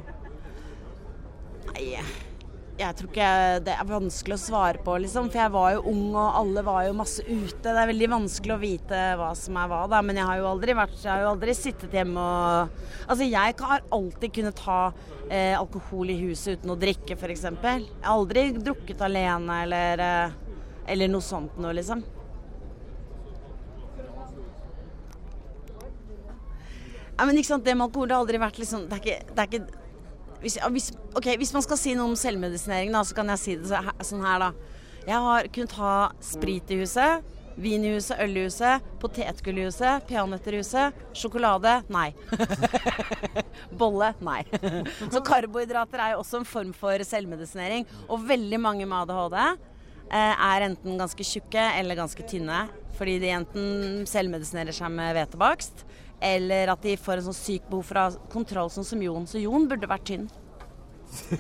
[1.72, 1.86] Nei,
[2.82, 3.30] jeg tror ikke
[3.68, 5.30] det er vanskelig å svare på, liksom.
[5.30, 7.62] For jeg var jo ung, og alle var jo masse ute.
[7.62, 10.02] Det er veldig vanskelig å vite hva som er hva, da.
[10.06, 13.58] Men jeg har jo aldri vært Jeg har jo aldri sittet hjemme og Altså, jeg
[13.60, 14.80] har alltid kunnet ta
[15.28, 17.46] eh, alkohol i huset uten å drikke, f.eks.
[17.52, 20.40] Jeg har aldri drukket alene eller eh,
[20.88, 22.04] eller noe sånt noe, liksom.
[27.22, 29.34] Ja, men ikke sant, Det med alkohol det har aldri vært liksom Det er ikke,
[29.36, 29.82] det er ikke
[30.42, 33.54] hvis, hvis, okay, hvis, man skal si noe om selvmedisinering, da, så kan jeg si
[33.62, 33.78] det
[34.08, 34.80] sånn her, da.
[35.06, 35.92] Jeg har kunnet ha
[36.26, 37.28] sprit i huset,
[37.62, 42.08] vin i huset, øl i huset, potetgull i huset, peanøtter i huset, sjokolade nei.
[43.80, 44.42] Bolle nei.
[45.14, 47.86] så karbohydrater er jo også en form for selvmedisinering.
[48.10, 49.70] Og veldig mange med ADHD
[50.12, 52.66] er enten ganske tjukke eller ganske tynne.
[52.98, 55.86] Fordi de enten selvmedisinerer seg med hvetebakst,
[56.22, 59.26] eller at de får en sånn syk behov for kontroll, sånn som Jon.
[59.30, 60.28] Så Jon burde vært tynn.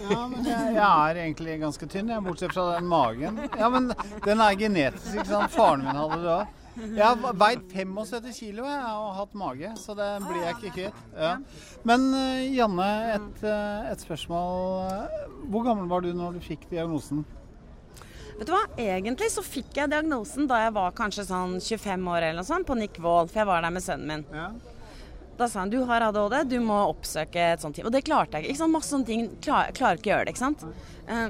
[0.09, 3.37] Ja, men jeg, jeg, er egentlig ganske tynn, jeg, bortsett fra den magen.
[3.59, 3.91] Ja, men
[4.25, 5.53] den er genetisk, ikke sant.
[5.53, 6.57] Faren min hadde det òg.
[6.81, 11.01] Jeg har veid 75 kilo jeg, og hatt mage, så det blir jeg ikke kvitt.
[11.17, 11.33] Ja.
[11.87, 15.19] Men uh, Janne, et, uh, et spørsmål.
[15.51, 17.25] Hvor gammel var du når du fikk diagnosen?
[18.41, 22.23] Vet du hva, egentlig så fikk jeg diagnosen da jeg var kanskje sånn 25 år
[22.23, 24.23] eller noe sånt, på Nick Wall, for jeg var der med sønnen min.
[24.33, 24.47] Ja.
[25.37, 27.85] Da sa han du har ADHD, du må oppsøke et sånt team.
[27.85, 28.55] Og det klarte jeg ikke.
[28.55, 28.73] ikke sant?
[28.73, 29.27] Masse sånne ting.
[29.45, 30.65] Klar, klarer ikke å gjøre det, ikke sant.
[31.05, 31.29] Uh,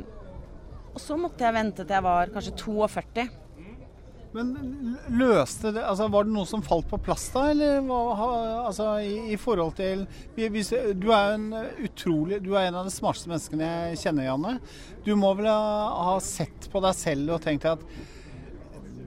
[0.94, 3.28] og så måtte jeg vente til jeg var kanskje 42.
[4.32, 4.52] Men
[5.12, 9.40] løste det altså Var det noe som falt på plass da, eller altså, i, i
[9.40, 10.06] forhold til
[10.38, 11.50] hvis, Du er en
[11.84, 14.56] utrolig Du er en av de smarteste menneskene jeg kjenner, Janne.
[15.04, 17.84] Du må vel ha, ha sett på deg selv og tenkt at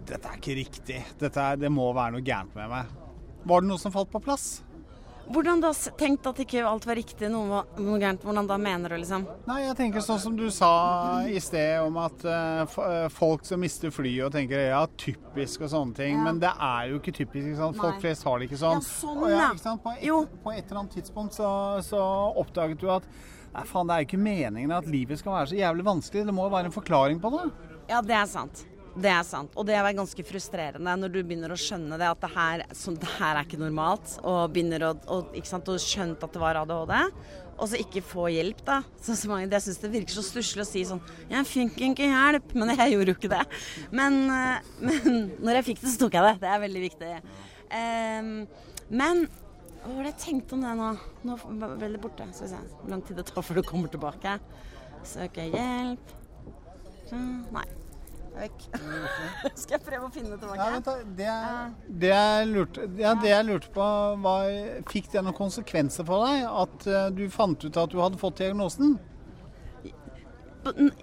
[0.05, 0.99] dette er ikke riktig.
[1.17, 2.91] Dette det må være noe gærent med meg.
[3.49, 4.59] Var det noe som falt på plass?
[5.33, 8.25] Hvordan da tenkt at ikke alt var riktig, noe var noe gærent?
[8.27, 9.25] Hvordan da mener du, liksom?
[9.49, 10.71] Nei, jeg tenker sånn som du sa
[11.25, 15.97] i sted om at uh, folk som mister flyet og tenker ja, typisk og sånne
[15.97, 16.19] ting.
[16.19, 16.27] Ja.
[16.29, 17.49] Men det er jo ikke typisk.
[17.49, 17.81] ikke sant?
[17.81, 18.85] Folk flest har det ikke sånn.
[18.85, 19.49] Ja, sånn, ja.
[19.55, 19.79] ikke?
[19.85, 21.49] På, et, på et eller annet tidspunkt så,
[21.87, 22.03] så
[22.45, 23.09] oppdaget du at
[23.55, 26.29] nei, faen, det er jo ikke meningen at livet skal være så jævlig vanskelig.
[26.29, 27.49] Det må jo være en forklaring på det.
[27.89, 28.67] Ja, det er sant.
[28.95, 29.55] Det er sant.
[29.59, 32.99] Og det er ganske frustrerende når du begynner å skjønne det, at det her, sånn,
[33.01, 34.19] det her er ikke normalt.
[34.23, 36.95] Og begynner å, og, sant, og skjønt at det var ADHD.
[37.55, 38.81] Og så ikke få hjelp, da.
[39.03, 42.09] Så, så mange, jeg syns det virker så stusslig å si sånn Jeg fikk ikke
[42.11, 43.45] hjelp, men jeg gjorde jo ikke det.
[43.95, 46.35] Men, eh, men når jeg fikk det, så tok jeg det.
[46.43, 47.13] Det er veldig viktig.
[47.75, 48.33] Um,
[48.95, 49.25] men
[49.85, 50.91] hva var det jeg tenkte om det nå?
[51.29, 51.39] Nå
[51.77, 52.27] ble det borte.
[52.33, 54.39] Skal vi se hvor lang tid det tar før du kommer tilbake.
[55.05, 56.15] Søker hjelp.
[57.11, 57.19] Så,
[57.55, 57.67] Nei.
[58.35, 58.67] Vekk.
[59.61, 60.59] Skal jeg prøve å finne det tilbake?
[60.59, 60.95] Ja, vent da.
[61.05, 63.89] Det, det, jeg lurte, ja, det jeg lurte på,
[64.25, 64.53] var
[64.91, 68.41] Fikk det noen konsekvenser for deg at eh, du fant ut at du hadde fått
[68.43, 68.97] diagnosen?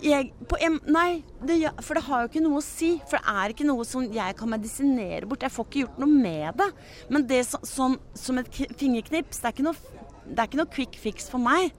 [0.02, 2.96] Jeg, på en, nei, det, for det har jo ikke noe å si.
[3.08, 5.46] For det er ikke noe som jeg kan medisinere bort.
[5.46, 6.70] Jeg får ikke gjort noe med det.
[7.14, 10.74] Men det så, sånn, som et fingerknips, det er ikke noe, det er ikke noe
[10.74, 11.70] quick fix for meg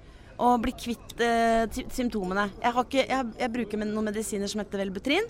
[0.42, 2.48] å bli kvitt eh, symptomene.
[2.62, 5.28] Jeg, ikke, jeg, jeg bruker noen medisiner som heter Velbutrin.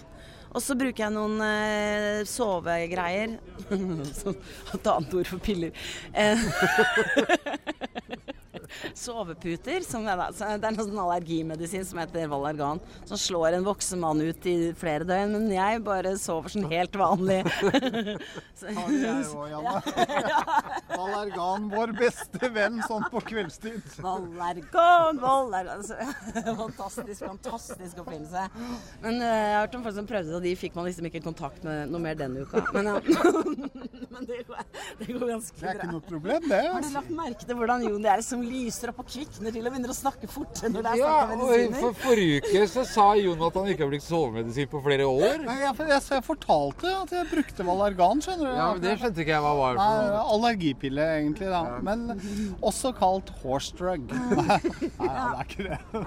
[0.52, 3.38] Og så bruker jeg noen eh, sovegreier.
[3.72, 5.72] Et annet ord for piller.
[6.12, 6.42] Eh,
[8.98, 9.80] soveputer.
[9.86, 14.20] Som er, det er noen sånn allergimedisin som heter Valargan, som slår en voksen mann
[14.22, 15.32] ut i flere døgn.
[15.36, 17.40] Men jeg bare sover sånn helt vanlig.
[18.59, 19.74] Så- Har jeg òg, Janne.
[20.92, 23.82] Valergan, vår beste venn, sånn på kveldstid.
[24.05, 25.96] Valargan, Valargan altså,
[26.62, 28.46] Fantastisk, fantastisk oppfinnelse.
[29.03, 31.09] Men eh, jeg har hørt om folk som prøvde det, og de fikk man liksom
[31.11, 32.62] ikke kontakt med noe mer denne uka.
[32.76, 33.00] Men, ja.
[34.14, 34.58] Men det, går,
[34.98, 36.60] det går ganske Det er ikke noe problem, det.
[36.68, 39.64] Har du lagt merke til hvordan Jon det er som lyser opp og kvikner til
[39.66, 42.64] og begynner å snakke fortere når det er Ja, snakk om og for forrige uke
[42.72, 45.38] så sa Jon at han ikke har brukt sovemedisin på flere år.
[45.46, 48.54] Nei, jeg, jeg, jeg fortalte at jeg brukte Valargan, skjønner du.
[48.60, 50.24] Ja, men Det skjønte ikke jeg hva var Nei, for noe.
[50.36, 51.62] allergipille egentlig, da.
[51.88, 52.06] Men
[52.60, 54.12] også kalt horse drug.
[54.42, 56.02] Nei, ja, det er ikke det.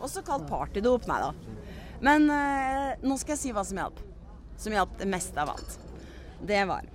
[0.00, 1.32] Også kalt partydop, nei da.
[2.00, 3.98] Men eh, nå skal jeg si hva som hjalp.
[4.60, 5.76] Som hjalp det meste av alt.
[6.48, 6.86] Det var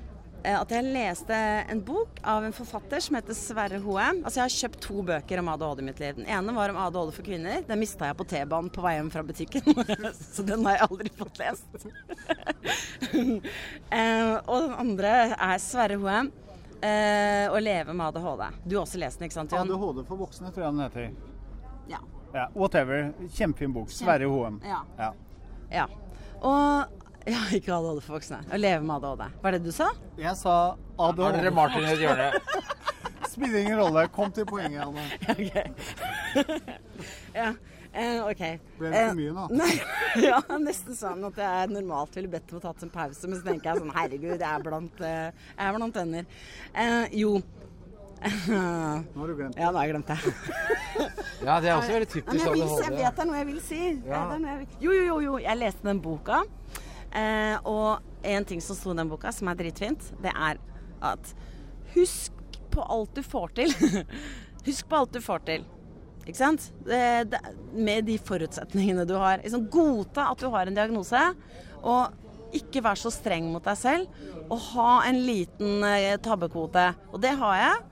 [0.54, 1.36] at jeg leste
[1.72, 4.22] en bok av en forfatter som heter Sverre Hoem.
[4.24, 6.16] Altså Jeg har kjøpt to bøker om ADHD i mitt liv.
[6.20, 7.62] Den ene var om ADHD for kvinner.
[7.68, 9.70] Den mista jeg på T-banen på vei hjem fra butikken.
[10.36, 11.86] Så den har jeg aldri fått lest.
[14.00, 16.32] eh, og den andre er Sverre Hoem.
[16.86, 18.60] Eh, 'Å leve med ADHD'.
[18.66, 19.72] Du har også lest den, ikke sant, Jon?
[19.72, 21.10] ADHD for voksne, tror jeg den heter.
[21.90, 22.02] Ja.
[22.36, 23.14] Ja, whatever.
[23.32, 23.90] Kjempefin bok.
[23.90, 24.60] Sverre Hoem.
[24.66, 24.84] Ja.
[25.00, 25.14] Ja.
[25.72, 25.88] Ja.
[26.46, 28.42] Og ja, ikke ADHD for voksne.
[28.46, 29.38] Å leve med ADHD.
[29.42, 29.88] Var det det du sa?
[30.22, 30.56] Jeg sa
[31.00, 32.28] Har dere Martin i et hjørne?
[33.36, 34.06] Spiller ingen rolle.
[34.14, 35.02] Kom til poenget, Anne.
[35.34, 36.54] Ok.
[37.36, 37.50] ja.
[37.96, 38.44] Uh, OK.
[38.78, 39.44] Ble det for mye nå?
[39.56, 39.74] Nei,
[40.28, 43.46] ja, nesten sånn at jeg normalt ville bedt om å tatt en pause, men så
[43.46, 46.28] tenker jeg sånn Herregud, jeg er blant, uh, jeg er blant venner.
[46.76, 47.38] Uh, jo.
[48.26, 49.64] Nå har du glemt det.
[49.64, 50.20] Ja, nå har jeg glemt det.
[51.46, 53.40] Ja, det er også veldig Nei, men typisk jeg, vil, jeg vet det er noe
[53.40, 53.82] jeg vil si.
[54.08, 54.26] Ja.
[54.28, 54.78] Det er noe jeg vil.
[54.86, 55.38] Jo, jo, jo, jo.
[55.46, 56.44] Jeg leste den boka.
[57.12, 60.60] Eh, og en ting som sto i den boka, som er dritfint, det er
[61.06, 61.32] at
[61.96, 63.74] husk på alt du får til.
[64.68, 65.66] husk på alt du får til.
[66.26, 66.72] Ikke sant?
[66.86, 67.00] Det,
[67.30, 67.42] det,
[67.78, 69.44] med de forutsetningene du har.
[69.44, 71.22] Liksom, godta at du har en diagnose,
[71.86, 74.24] og ikke vær så streng mot deg selv.
[74.50, 76.90] Og ha en liten eh, tabbekvote.
[77.14, 77.84] Og det har jeg.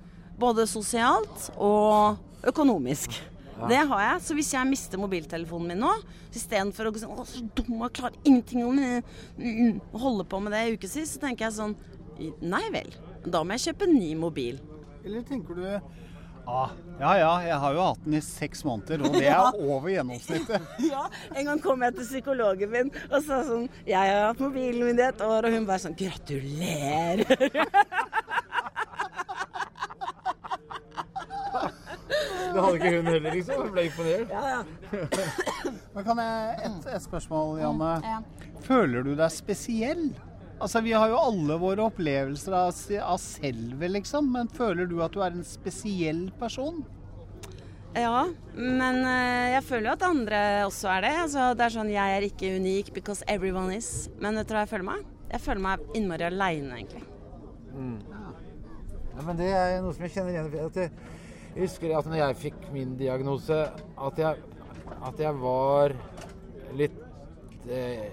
[0.41, 2.17] Både sosialt og
[2.49, 3.19] økonomisk.
[3.69, 4.21] Det har jeg.
[4.25, 5.93] Så hvis jeg mister mobiltelefonen min nå,
[6.33, 9.09] istedenfor å gå sånn Å, så dum og klarer ingenting å mm,
[9.39, 11.75] mm, holde på med det i ukevis, så tenker jeg sånn
[12.45, 12.93] Nei vel.
[13.25, 14.59] Da må jeg kjøpe en ny mobil.
[15.03, 15.65] Eller tenker du
[16.45, 19.89] ah, Ja ja, jeg har jo hatt den i seks måneder, og det er over
[19.91, 20.69] gjennomsnittet.
[20.93, 24.91] Ja, En gang kom jeg til psykologen min og sa sånn Jeg har hatt mobilen
[24.91, 27.25] min i et år, og hun bare sånn Gratulerer.
[32.53, 33.61] Det hadde ikke hun heller, liksom.
[33.63, 34.33] Hun ble imponert.
[34.33, 35.71] Ja, ja.
[35.93, 37.91] Men kan jeg et, et spørsmål, Janne?
[38.05, 38.19] Ja.
[38.65, 40.07] Føler du deg spesiell?
[40.61, 42.73] Altså, Vi har jo alle våre opplevelser av,
[43.03, 44.29] av selve, liksom.
[44.35, 46.83] Men føler du at du er en spesiell person?
[47.93, 48.23] Ja,
[48.57, 51.11] men eh, jeg føler jo at andre også er det.
[51.27, 54.09] Altså, det er sånn jeg er ikke unik because everyone is.
[54.21, 55.03] Men vet du hva jeg føler meg?
[55.33, 57.03] Jeg føler meg innmari aleine, egentlig.
[59.13, 60.49] Ja, men det er noe som jeg kjenner igjen.
[60.57, 60.89] Jeg,
[61.53, 63.59] jeg husker at når jeg fikk min diagnose,
[64.07, 64.53] at jeg,
[65.05, 65.93] at jeg var
[66.77, 67.01] litt
[67.69, 68.07] eh,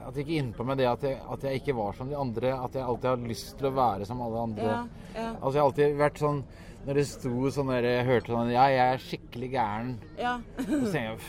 [0.00, 2.54] At det gikk innpå meg det at jeg, at jeg ikke var som de andre.
[2.56, 4.70] At jeg alltid har lyst til å være som alle andre.
[4.70, 4.80] Ja,
[5.12, 5.26] ja.
[5.36, 6.40] Altså Jeg har alltid vært sånn
[6.86, 9.92] Når det sto sånn der Jeg hørte sånn Ja, jeg er skikkelig gæren.
[10.18, 10.32] Ja.
[10.64, 11.20] Og så tenker jeg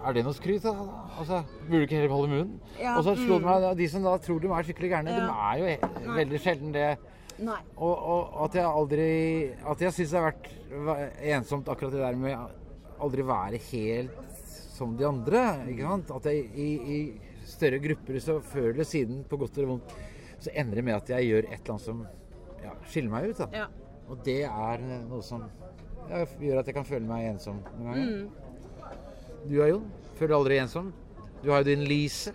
[0.00, 0.66] Er det noe skryt?
[0.66, 0.74] da?
[1.20, 2.58] Altså, Burde du ikke heller holde munnen?
[2.80, 3.48] Ja, Og så slo det mm.
[3.52, 6.90] meg De som da tror de er skikkelig gærne, de er jo veldig sjelden det.
[7.40, 7.60] Nei.
[7.76, 9.04] Og, og at jeg aldri
[9.72, 12.56] At jeg syns det har vært ensomt akkurat det der med
[13.00, 14.30] aldri være helt
[14.80, 15.40] som de andre.
[15.72, 16.12] ikke sant?
[16.16, 19.94] At jeg i, i større grupper, så før eller siden, på godt eller vondt,
[20.40, 22.04] så ender det med at jeg gjør et eller annet som
[22.62, 23.40] ja, skiller meg ut.
[23.42, 23.48] da.
[23.56, 23.66] Ja.
[24.10, 25.44] Og det er noe som
[26.10, 28.14] ja, gjør at jeg kan føle meg ensom noen ganger.
[28.14, 28.50] Mm.
[29.46, 29.90] Du da, Jon?
[30.18, 30.92] Føler du aldri ensom?
[31.40, 32.32] Du har jo din Lise.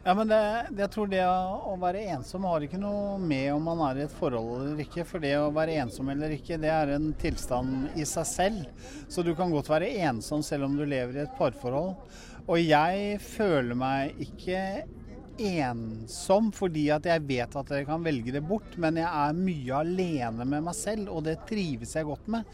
[0.00, 0.36] Ja, men det,
[0.78, 4.14] jeg tror det å være ensom har ikke noe med om man er i et
[4.16, 5.04] forhold eller ikke.
[5.04, 8.86] For det å være ensom eller ikke, det er en tilstand i seg selv.
[9.12, 11.98] Så du kan godt være ensom selv om du lever i et parforhold.
[12.46, 14.62] Og jeg føler meg ikke
[15.40, 19.82] ensom fordi at jeg vet at jeg kan velge det bort, men jeg er mye
[19.84, 22.48] alene med meg selv, og det trives jeg godt med.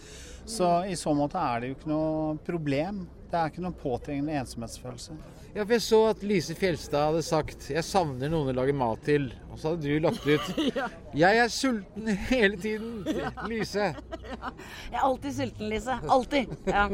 [0.46, 3.04] Så i så måte er det jo ikke noe problem.
[3.36, 5.14] Det er ikke noen påtrengende ensomhetsfølelse.
[5.52, 9.02] Ja, for Jeg så at Lise Fjelstad hadde sagt 'Jeg savner noen å lage mat
[9.04, 9.26] til'.
[9.52, 10.46] Og så hadde du lagt ut
[11.20, 13.04] 'Jeg er sulten hele tiden',
[13.44, 13.92] Lise.
[14.92, 15.98] Jeg er alltid sulten, Lise.
[16.08, 16.56] Alltid.
[16.64, 16.88] Ja.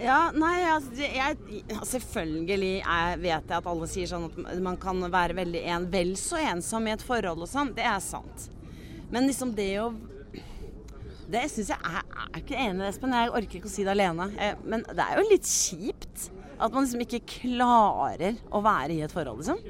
[0.00, 1.36] Ja, nei, altså, jeg,
[1.82, 6.12] selvfølgelig jeg vet jeg at alle sier sånn at man kan være veldig en, vel
[6.16, 7.74] så ensom i et forhold og sånn.
[7.74, 8.46] Det er sant.
[9.10, 9.90] Men liksom det å
[11.28, 13.12] Det syns jeg er, er ikke enig i, Espen.
[13.12, 14.30] Jeg orker ikke å si det alene.
[14.64, 19.14] Men det er jo litt kjipt at man liksom ikke klarer å være i et
[19.14, 19.60] forhold, liksom.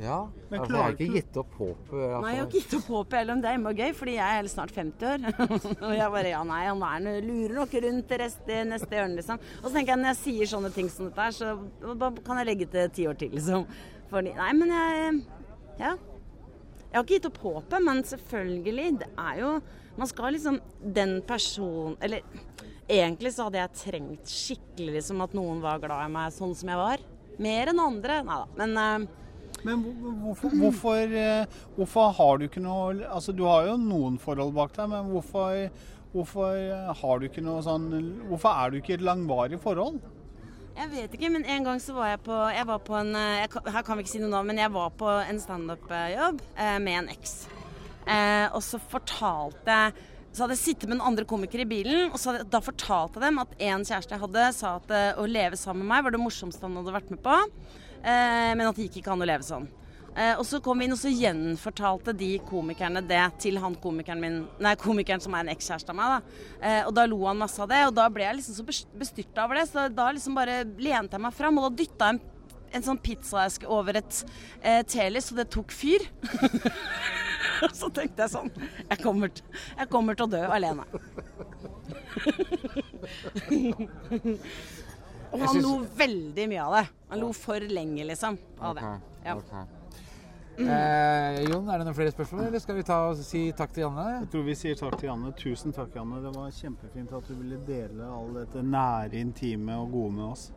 [0.00, 1.92] Ja, Men altså, jeg har ikke gitt opp håpet.
[1.94, 2.20] Altså.
[2.24, 4.38] Nei, jeg har ikke gitt opp håpet heller, men det er innmari gøy, fordi jeg
[4.38, 5.26] er snart 50 år.
[5.86, 9.44] og jeg bare ja, nei, han er, lurer nok rundt det neste, neste hjørne, liksom.
[9.60, 12.42] Og så tenker jeg når jeg sier sånne ting som dette her, så da kan
[12.42, 13.68] jeg legge til ti år til, liksom.
[14.10, 15.22] Fordi, nei, men jeg
[15.78, 15.94] Ja.
[16.94, 19.48] Jeg har ikke gitt opp håpet, men selvfølgelig, det er jo
[19.98, 20.60] Man skal liksom
[20.94, 22.22] Den personen Eller
[22.86, 26.68] egentlig så hadde jeg trengt skikkelig liksom at noen var glad i meg sånn som
[26.68, 27.02] jeg var.
[27.40, 28.18] Mer enn andre.
[28.28, 28.46] Nei da.
[28.60, 29.82] Men uh, Men
[30.20, 34.76] hvorfor, hvorfor, eh, hvorfor har du ikke noe Altså, du har jo noen forhold bak
[34.76, 35.64] deg, men hvorfor,
[36.12, 36.60] hvorfor
[37.00, 37.88] har du ikke noe sånn
[38.28, 39.98] Hvorfor er du ikke i et langvarig forhold?
[40.74, 43.44] Jeg vet ikke, men en gang så var jeg på Jeg var på en eh,
[43.44, 46.78] jeg, Her kan vi ikke si noe navn, men jeg var på en standup-jobb eh,
[46.82, 47.36] med en eks.
[48.10, 49.94] Eh, og så fortalte jeg
[50.34, 53.28] Så hadde jeg sittet med noen andre komikere i bilen, og hadde, da fortalte jeg
[53.28, 56.16] dem at en kjæreste jeg hadde, sa at eh, å leve sammen med meg var
[56.16, 57.38] det morsomste han hadde vært med på,
[58.02, 59.70] eh, men at det gikk ikke an å leve sånn.
[60.16, 64.20] Eh, og så kom vi inn, og så gjenfortalte de komikerne det til han komikeren
[64.22, 66.20] min Nei, komikeren som er en ekskjæreste av meg, da.
[66.60, 68.86] Eh, og da lo han masse av det, og da ble jeg liksom så bes-
[69.00, 72.14] bestyrta over det, så da liksom bare lente jeg meg fram, og da dytta jeg
[72.20, 72.22] en,
[72.78, 74.20] en sånn pizzaeske over et
[74.62, 76.06] eh, telys, så det tok fyr.
[77.78, 78.50] så tenkte jeg sånn
[78.90, 79.30] Jeg kommer,
[79.78, 80.84] jeg kommer til å dø alene.
[85.34, 86.84] og han lo veldig mye av det.
[87.10, 88.38] Han lo for lenge, liksom.
[88.60, 88.82] Av det.
[89.26, 89.34] Ja.
[90.54, 90.64] Ok.
[90.64, 93.84] Eh, Jon, er det noen flere spørsmål, eller skal vi ta og si takk til
[93.84, 94.04] Janne?
[94.20, 95.32] Jeg tror vi sier takk til Janne.
[95.38, 96.20] Tusen takk, Janne.
[96.24, 100.50] Det var kjempefint at du ville dele all dette nære, intime og gode med oss.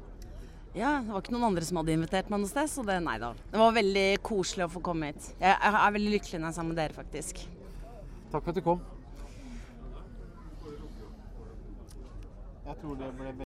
[0.78, 3.16] Ja, det var ikke noen andre som hadde invitert meg noe sted, så det, nei
[3.22, 3.32] da.
[3.50, 5.32] Det var veldig koselig å få komme hit.
[5.40, 7.42] Jeg jeg er veldig lykkelig når jeg er sammen med dere, faktisk.
[8.30, 8.86] Takk for at du kom.
[12.68, 13.32] Jeg tror det ble